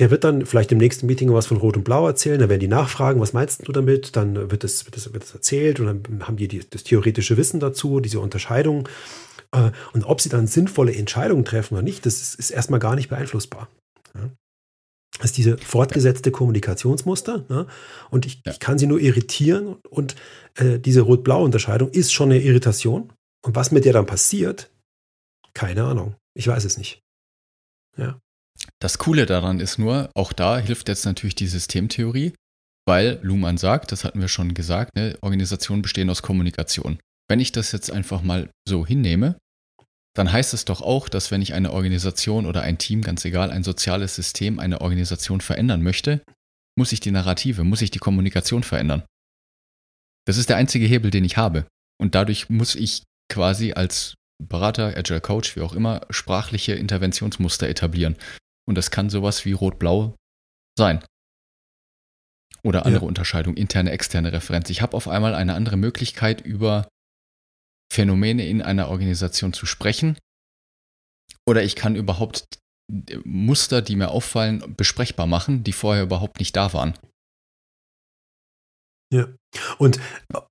der 0.00 0.10
wird 0.10 0.24
dann 0.24 0.46
vielleicht 0.46 0.72
im 0.72 0.78
nächsten 0.78 1.06
Meeting 1.06 1.32
was 1.32 1.46
von 1.46 1.58
Rot 1.58 1.76
und 1.76 1.84
Blau 1.84 2.06
erzählen, 2.06 2.40
dann 2.40 2.48
werden 2.48 2.60
die 2.60 2.68
nachfragen, 2.68 3.20
was 3.20 3.34
meinst 3.34 3.68
du 3.68 3.72
damit? 3.72 4.16
Dann 4.16 4.50
wird 4.50 4.64
es, 4.64 4.86
wird 4.86 4.96
es, 4.96 5.12
wird 5.12 5.24
es 5.24 5.34
erzählt 5.34 5.78
und 5.78 5.86
dann 5.86 6.26
haben 6.26 6.36
die, 6.36 6.48
die 6.48 6.62
das 6.68 6.84
theoretische 6.84 7.36
Wissen 7.36 7.60
dazu, 7.60 8.00
diese 8.00 8.18
Unterscheidung. 8.18 8.88
Äh, 9.52 9.72
und 9.92 10.04
ob 10.04 10.22
sie 10.22 10.30
dann 10.30 10.46
sinnvolle 10.46 10.94
Entscheidungen 10.94 11.44
treffen 11.44 11.74
oder 11.74 11.82
nicht, 11.82 12.06
das 12.06 12.20
ist, 12.20 12.34
ist 12.36 12.50
erstmal 12.50 12.80
gar 12.80 12.96
nicht 12.96 13.10
beeinflussbar. 13.10 13.68
Ja? 14.14 14.30
Das 15.18 15.26
ist 15.26 15.36
diese 15.36 15.58
fortgesetzte 15.58 16.30
Kommunikationsmuster. 16.30 17.44
Ne? 17.50 17.66
Und 18.10 18.24
ich, 18.24 18.40
ja. 18.46 18.52
ich, 18.52 18.58
kann 18.58 18.78
sie 18.78 18.86
nur 18.86 19.00
irritieren. 19.00 19.76
Und 19.90 20.16
äh, 20.54 20.78
diese 20.78 21.02
Rot-Blau-Unterscheidung 21.02 21.90
ist 21.90 22.12
schon 22.12 22.30
eine 22.30 22.40
Irritation. 22.40 23.12
Und 23.44 23.54
was 23.54 23.70
mit 23.70 23.84
der 23.84 23.92
dann 23.92 24.06
passiert, 24.06 24.70
keine 25.52 25.84
Ahnung. 25.84 26.14
Ich 26.34 26.46
weiß 26.48 26.64
es 26.64 26.78
nicht. 26.78 27.02
Ja. 27.98 28.18
Das 28.82 28.98
Coole 28.98 29.26
daran 29.26 29.60
ist 29.60 29.78
nur, 29.78 30.10
auch 30.14 30.32
da 30.32 30.58
hilft 30.58 30.88
jetzt 30.88 31.04
natürlich 31.04 31.34
die 31.34 31.46
Systemtheorie, 31.46 32.32
weil 32.86 33.18
Luhmann 33.22 33.58
sagt, 33.58 33.92
das 33.92 34.04
hatten 34.04 34.20
wir 34.20 34.28
schon 34.28 34.54
gesagt, 34.54 34.96
ne, 34.96 35.18
Organisationen 35.20 35.82
bestehen 35.82 36.08
aus 36.08 36.22
Kommunikation. 36.22 36.98
Wenn 37.28 37.40
ich 37.40 37.52
das 37.52 37.72
jetzt 37.72 37.92
einfach 37.92 38.22
mal 38.22 38.50
so 38.66 38.86
hinnehme, 38.86 39.38
dann 40.16 40.32
heißt 40.32 40.54
es 40.54 40.64
doch 40.64 40.80
auch, 40.80 41.08
dass 41.08 41.30
wenn 41.30 41.42
ich 41.42 41.54
eine 41.54 41.72
Organisation 41.72 42.46
oder 42.46 42.62
ein 42.62 42.78
Team, 42.78 43.02
ganz 43.02 43.24
egal, 43.24 43.50
ein 43.50 43.62
soziales 43.62 44.16
System, 44.16 44.58
eine 44.58 44.80
Organisation 44.80 45.40
verändern 45.40 45.82
möchte, 45.82 46.22
muss 46.76 46.92
ich 46.92 47.00
die 47.00 47.10
Narrative, 47.10 47.64
muss 47.64 47.82
ich 47.82 47.90
die 47.90 47.98
Kommunikation 47.98 48.62
verändern. 48.62 49.04
Das 50.26 50.36
ist 50.36 50.48
der 50.48 50.56
einzige 50.56 50.86
Hebel, 50.86 51.10
den 51.10 51.24
ich 51.24 51.36
habe. 51.36 51.66
Und 52.00 52.14
dadurch 52.14 52.48
muss 52.48 52.74
ich 52.74 53.02
quasi 53.30 53.72
als 53.72 54.14
Berater, 54.42 54.96
Agile 54.96 55.20
Coach, 55.20 55.54
wie 55.54 55.60
auch 55.60 55.74
immer, 55.74 56.00
sprachliche 56.10 56.72
Interventionsmuster 56.72 57.68
etablieren. 57.68 58.16
Und 58.70 58.76
das 58.76 58.92
kann 58.92 59.10
sowas 59.10 59.44
wie 59.44 59.50
Rot-Blau 59.50 60.14
sein. 60.78 61.04
Oder 62.62 62.86
andere 62.86 63.02
ja. 63.02 63.08
Unterscheidung, 63.08 63.56
interne, 63.56 63.90
externe 63.90 64.32
Referenz. 64.32 64.70
Ich 64.70 64.80
habe 64.80 64.96
auf 64.96 65.08
einmal 65.08 65.34
eine 65.34 65.54
andere 65.54 65.76
Möglichkeit, 65.76 66.40
über 66.40 66.86
Phänomene 67.92 68.46
in 68.46 68.62
einer 68.62 68.86
Organisation 68.86 69.52
zu 69.52 69.66
sprechen. 69.66 70.16
Oder 71.48 71.64
ich 71.64 71.74
kann 71.74 71.96
überhaupt 71.96 72.60
Muster, 73.24 73.82
die 73.82 73.96
mir 73.96 74.12
auffallen, 74.12 74.76
besprechbar 74.76 75.26
machen, 75.26 75.64
die 75.64 75.72
vorher 75.72 76.04
überhaupt 76.04 76.38
nicht 76.38 76.54
da 76.54 76.72
waren. 76.72 76.96
Ja. 79.12 79.34
Und 79.78 79.98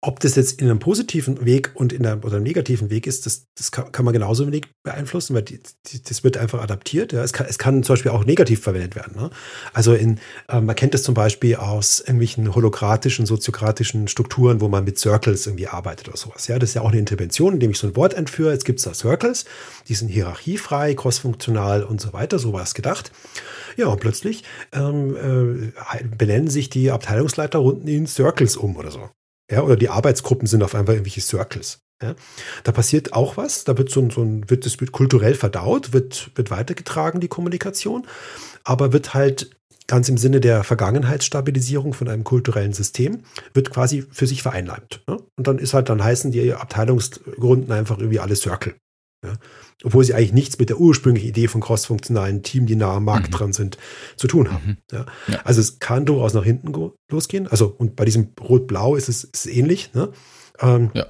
ob 0.02 0.20
das 0.20 0.36
jetzt 0.36 0.62
in 0.62 0.70
einem 0.70 0.80
positiven 0.80 1.46
Weg 1.46 1.72
und 1.74 1.94
in 1.94 2.06
einem, 2.06 2.24
oder 2.24 2.36
einem 2.36 2.44
negativen 2.44 2.90
Weg 2.90 3.08
ist, 3.08 3.26
das, 3.26 3.46
das 3.58 3.72
kann, 3.72 3.92
kann 3.92 4.04
man 4.04 4.14
genauso 4.14 4.46
wenig 4.46 4.66
beeinflussen, 4.84 5.36
weil 5.36 5.44
die, 5.44 5.60
die, 5.88 6.04
das 6.04 6.24
wird 6.24 6.36
einfach 6.38 6.62
adaptiert. 6.62 7.14
Ja. 7.14 7.24
Es, 7.24 7.32
kann, 7.32 7.48
es 7.48 7.58
kann 7.58 7.82
zum 7.84 7.94
Beispiel 7.94 8.12
auch 8.12 8.26
negativ 8.26 8.62
verwendet 8.62 8.96
werden. 8.96 9.16
Ne? 9.16 9.30
Also 9.74 9.94
in, 9.94 10.20
äh, 10.50 10.60
man 10.60 10.76
kennt 10.76 10.94
das 10.94 11.04
zum 11.04 11.14
Beispiel 11.14 11.56
aus 11.56 12.02
irgendwelchen 12.02 12.54
holokratischen, 12.54 13.26
soziokratischen 13.26 14.08
Strukturen, 14.10 14.60
wo 14.60 14.68
man 14.68 14.84
mit 14.84 15.00
Circles 15.00 15.48
irgendwie 15.48 15.68
arbeitet 15.68 16.10
oder 16.10 16.18
sowas. 16.18 16.48
Ja, 16.48 16.60
das 16.60 16.72
ist 16.72 16.74
ja 16.74 16.82
auch 16.82 16.90
eine 16.90 17.00
Intervention, 17.00 17.54
indem 17.54 17.72
ich 17.72 17.78
so 17.78 17.88
ein 17.88 17.96
Wort 17.96 18.14
entführe. 18.14 18.52
Jetzt 18.52 18.66
gibt 18.66 18.80
es 18.80 18.86
da 18.86 18.94
Circles, 18.94 19.46
die 19.88 19.96
sind 19.96 20.10
hierarchiefrei, 20.10 20.94
crossfunktional 20.94 21.84
und 21.84 22.02
so 22.02 22.12
weiter. 22.12 22.38
So 22.38 22.52
war 22.52 22.64
es 22.64 22.74
gedacht. 22.74 23.12
Ja, 23.80 23.88
und 23.88 24.02
plötzlich 24.02 24.44
ähm, 24.74 25.16
äh, 25.16 26.04
benennen 26.04 26.50
sich 26.50 26.70
die 26.70 26.92
Abteilungsleiter 26.92 27.62
unten 27.62 27.88
in 27.88 28.08
Circles 28.08 28.58
um 28.58 28.76
oder 28.76 28.92
so. 28.92 29.10
Ja, 29.50 29.62
oder 29.62 29.78
die 29.78 29.88
Arbeitsgruppen 29.88 30.50
sind 30.50 30.64
auf 30.64 30.76
einmal 30.76 30.96
irgendwelche 30.96 31.22
Circles. 31.22 31.80
Ja, 32.04 32.14
da 32.66 32.74
passiert 32.74 33.14
auch 33.14 33.38
was, 33.38 33.64
da 33.64 33.78
wird 33.78 33.90
so 33.90 34.10
so 34.10 34.22
ein 34.22 34.50
wird, 34.50 34.66
das 34.66 34.78
kulturell 34.92 35.34
verdaut, 35.34 35.94
wird, 35.94 36.32
wird 36.36 36.52
weitergetragen, 36.52 37.22
die 37.22 37.30
Kommunikation, 37.30 38.06
aber 38.66 38.92
wird 38.92 39.14
halt 39.14 39.56
ganz 39.88 40.10
im 40.10 40.18
Sinne 40.18 40.42
der 40.42 40.66
Vergangenheitsstabilisierung 40.66 41.94
von 41.94 42.10
einem 42.10 42.26
kulturellen 42.26 42.74
System, 42.74 43.24
wird 43.54 43.72
quasi 43.72 44.06
für 44.12 44.28
sich 44.28 44.44
vereinleibt. 44.44 45.04
Ne? 45.08 45.20
Und 45.38 45.48
dann 45.48 45.58
ist 45.58 45.74
halt, 45.74 45.88
dann 45.88 46.04
heißen 46.04 46.32
die 46.32 46.54
Abteilungsgründen 46.54 47.72
einfach 47.72 47.98
irgendwie 47.98 48.20
alle 48.20 48.36
Circle. 48.36 48.76
Ja? 49.24 49.34
Obwohl 49.84 50.04
sie 50.04 50.14
eigentlich 50.14 50.34
nichts 50.34 50.60
mit 50.60 50.70
der 50.70 50.80
ursprünglichen 50.80 51.30
Idee 51.30 51.48
von 51.48 51.62
crossfunktionalen 51.62 52.44
Team, 52.44 52.66
die 52.66 52.76
nah 52.76 52.96
am 52.96 53.06
Markt 53.06 53.28
mhm. 53.28 53.34
dran 53.34 53.54
sind, 53.54 53.78
zu 54.16 54.28
tun 54.28 54.52
haben. 54.52 54.66
Mhm. 54.66 54.78
Ja? 54.92 55.06
Ja. 55.28 55.42
Also 55.44 55.62
es 55.62 55.80
kann 55.80 56.06
durchaus 56.06 56.34
nach 56.34 56.44
hinten 56.44 56.74
losgehen. 57.12 57.48
Also, 57.48 57.68
und 57.68 57.96
bei 57.96 58.06
diesem 58.06 58.30
Rot-Blau 58.40 58.96
ist 58.96 59.10
es 59.10 59.24
ist 59.24 59.48
ähnlich. 59.48 59.94
Ne? 59.94 60.12
Ähm, 60.60 60.92
ja 60.94 61.08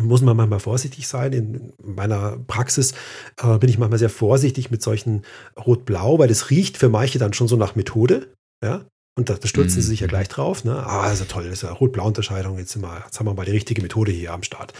muss 0.00 0.20
man 0.20 0.36
manchmal 0.36 0.60
vorsichtig 0.60 1.08
sein. 1.08 1.32
In 1.32 1.72
meiner 1.82 2.38
Praxis 2.46 2.92
äh, 3.38 3.58
bin 3.58 3.70
ich 3.70 3.78
manchmal 3.78 3.98
sehr 3.98 4.10
vorsichtig 4.10 4.70
mit 4.70 4.82
solchen 4.82 5.22
Rot-Blau, 5.58 6.18
weil 6.18 6.28
das 6.28 6.50
riecht 6.50 6.76
für 6.76 6.88
manche 6.88 7.18
dann 7.18 7.32
schon 7.32 7.48
so 7.48 7.56
nach 7.56 7.74
Methode. 7.74 8.32
Ja, 8.62 8.84
und 9.18 9.28
da, 9.28 9.34
da 9.34 9.48
stürzen 9.48 9.78
mhm. 9.78 9.82
sie 9.82 9.88
sich 9.88 10.00
ja 10.00 10.06
mhm. 10.06 10.10
gleich 10.10 10.28
drauf. 10.28 10.64
Ne? 10.64 10.86
Ah, 10.86 11.10
ist 11.10 11.18
ja 11.18 11.24
toll, 11.24 11.42
das 11.44 11.54
ist 11.54 11.62
ja 11.62 11.72
Rot-Blau-Unterscheidung. 11.72 12.56
Jetzt, 12.56 12.76
jetzt 12.76 13.18
haben 13.18 13.26
wir 13.26 13.34
mal 13.34 13.44
die 13.44 13.50
richtige 13.50 13.82
Methode 13.82 14.12
hier 14.12 14.32
am 14.32 14.44
Start. 14.44 14.72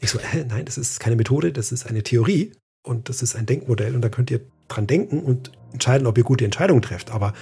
Ich 0.00 0.10
so, 0.10 0.18
äh, 0.18 0.44
nein, 0.46 0.66
das 0.66 0.76
ist 0.76 1.00
keine 1.00 1.16
Methode, 1.16 1.52
das 1.52 1.72
ist 1.72 1.86
eine 1.86 2.02
Theorie 2.02 2.52
und 2.82 3.08
das 3.08 3.22
ist 3.22 3.34
ein 3.34 3.46
Denkmodell 3.46 3.94
und 3.94 4.02
da 4.02 4.10
könnt 4.10 4.30
ihr 4.30 4.42
dran 4.68 4.86
denken 4.86 5.20
und 5.20 5.52
entscheiden, 5.72 6.06
ob 6.06 6.18
ihr 6.18 6.24
gute 6.24 6.44
Entscheidungen 6.44 6.82
trefft. 6.82 7.10
Aber 7.12 7.32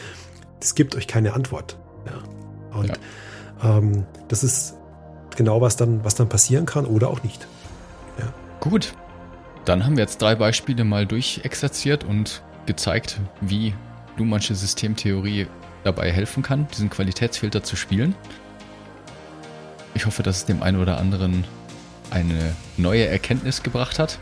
es 0.60 0.76
gibt 0.76 0.94
euch 0.94 1.08
keine 1.08 1.32
Antwort. 1.32 1.78
Ja. 2.06 2.78
Und 2.78 2.88
ja. 2.90 3.78
Ähm, 3.78 4.06
das 4.28 4.44
ist 4.44 4.74
genau, 5.36 5.60
was 5.60 5.76
dann, 5.76 6.04
was 6.04 6.14
dann 6.14 6.28
passieren 6.28 6.64
kann 6.64 6.86
oder 6.86 7.10
auch 7.10 7.24
nicht. 7.24 7.48
Ja. 8.20 8.32
Gut. 8.60 8.94
Dann 9.64 9.84
haben 9.84 9.96
wir 9.96 10.04
jetzt 10.04 10.22
drei 10.22 10.36
Beispiele 10.36 10.84
mal 10.84 11.06
durchexerziert 11.06 12.04
und 12.04 12.44
gezeigt, 12.66 13.20
wie 13.40 13.74
Luhmannsche 14.16 14.54
Systemtheorie 14.54 15.48
dabei 15.86 16.12
helfen 16.12 16.42
kann, 16.42 16.66
diesen 16.68 16.90
Qualitätsfilter 16.90 17.62
zu 17.62 17.76
spielen. 17.76 18.14
Ich 19.94 20.04
hoffe, 20.04 20.22
dass 20.22 20.38
es 20.38 20.44
dem 20.44 20.62
einen 20.62 20.80
oder 20.80 20.98
anderen 20.98 21.44
eine 22.10 22.54
neue 22.76 23.06
Erkenntnis 23.06 23.62
gebracht 23.62 23.98
hat. 23.98 24.18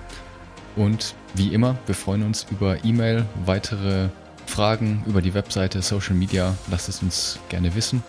Und 0.77 1.15
wie 1.35 1.53
immer, 1.53 1.77
wir 1.87 1.95
freuen 1.95 2.23
uns 2.23 2.47
über 2.51 2.85
E-Mail, 2.85 3.25
weitere 3.45 4.09
Fragen 4.47 5.03
über 5.07 5.23
die 5.23 5.35
Webseite, 5.35 5.83
Social 5.83 6.15
Media. 6.15 6.57
Lasst 6.71 6.89
es 6.89 7.03
uns 7.03 7.39
gerne 7.49 7.75
wissen 7.75 8.03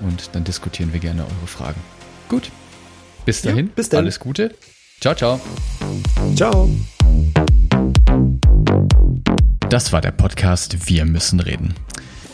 und 0.00 0.30
dann 0.32 0.44
diskutieren 0.44 0.92
wir 0.92 1.00
gerne 1.00 1.22
eure 1.22 1.46
Fragen. 1.46 1.80
Gut. 2.28 2.50
Bis 3.24 3.42
dahin. 3.42 3.66
Ja, 3.66 3.72
bis 3.74 3.88
dann. 3.88 4.04
Alles 4.04 4.20
Gute. 4.20 4.54
Ciao, 5.00 5.14
ciao. 5.14 5.40
Ciao. 6.36 6.68
Das 9.68 9.92
war 9.92 10.00
der 10.00 10.12
Podcast 10.12 10.88
Wir 10.88 11.04
müssen 11.04 11.40
reden. 11.40 11.74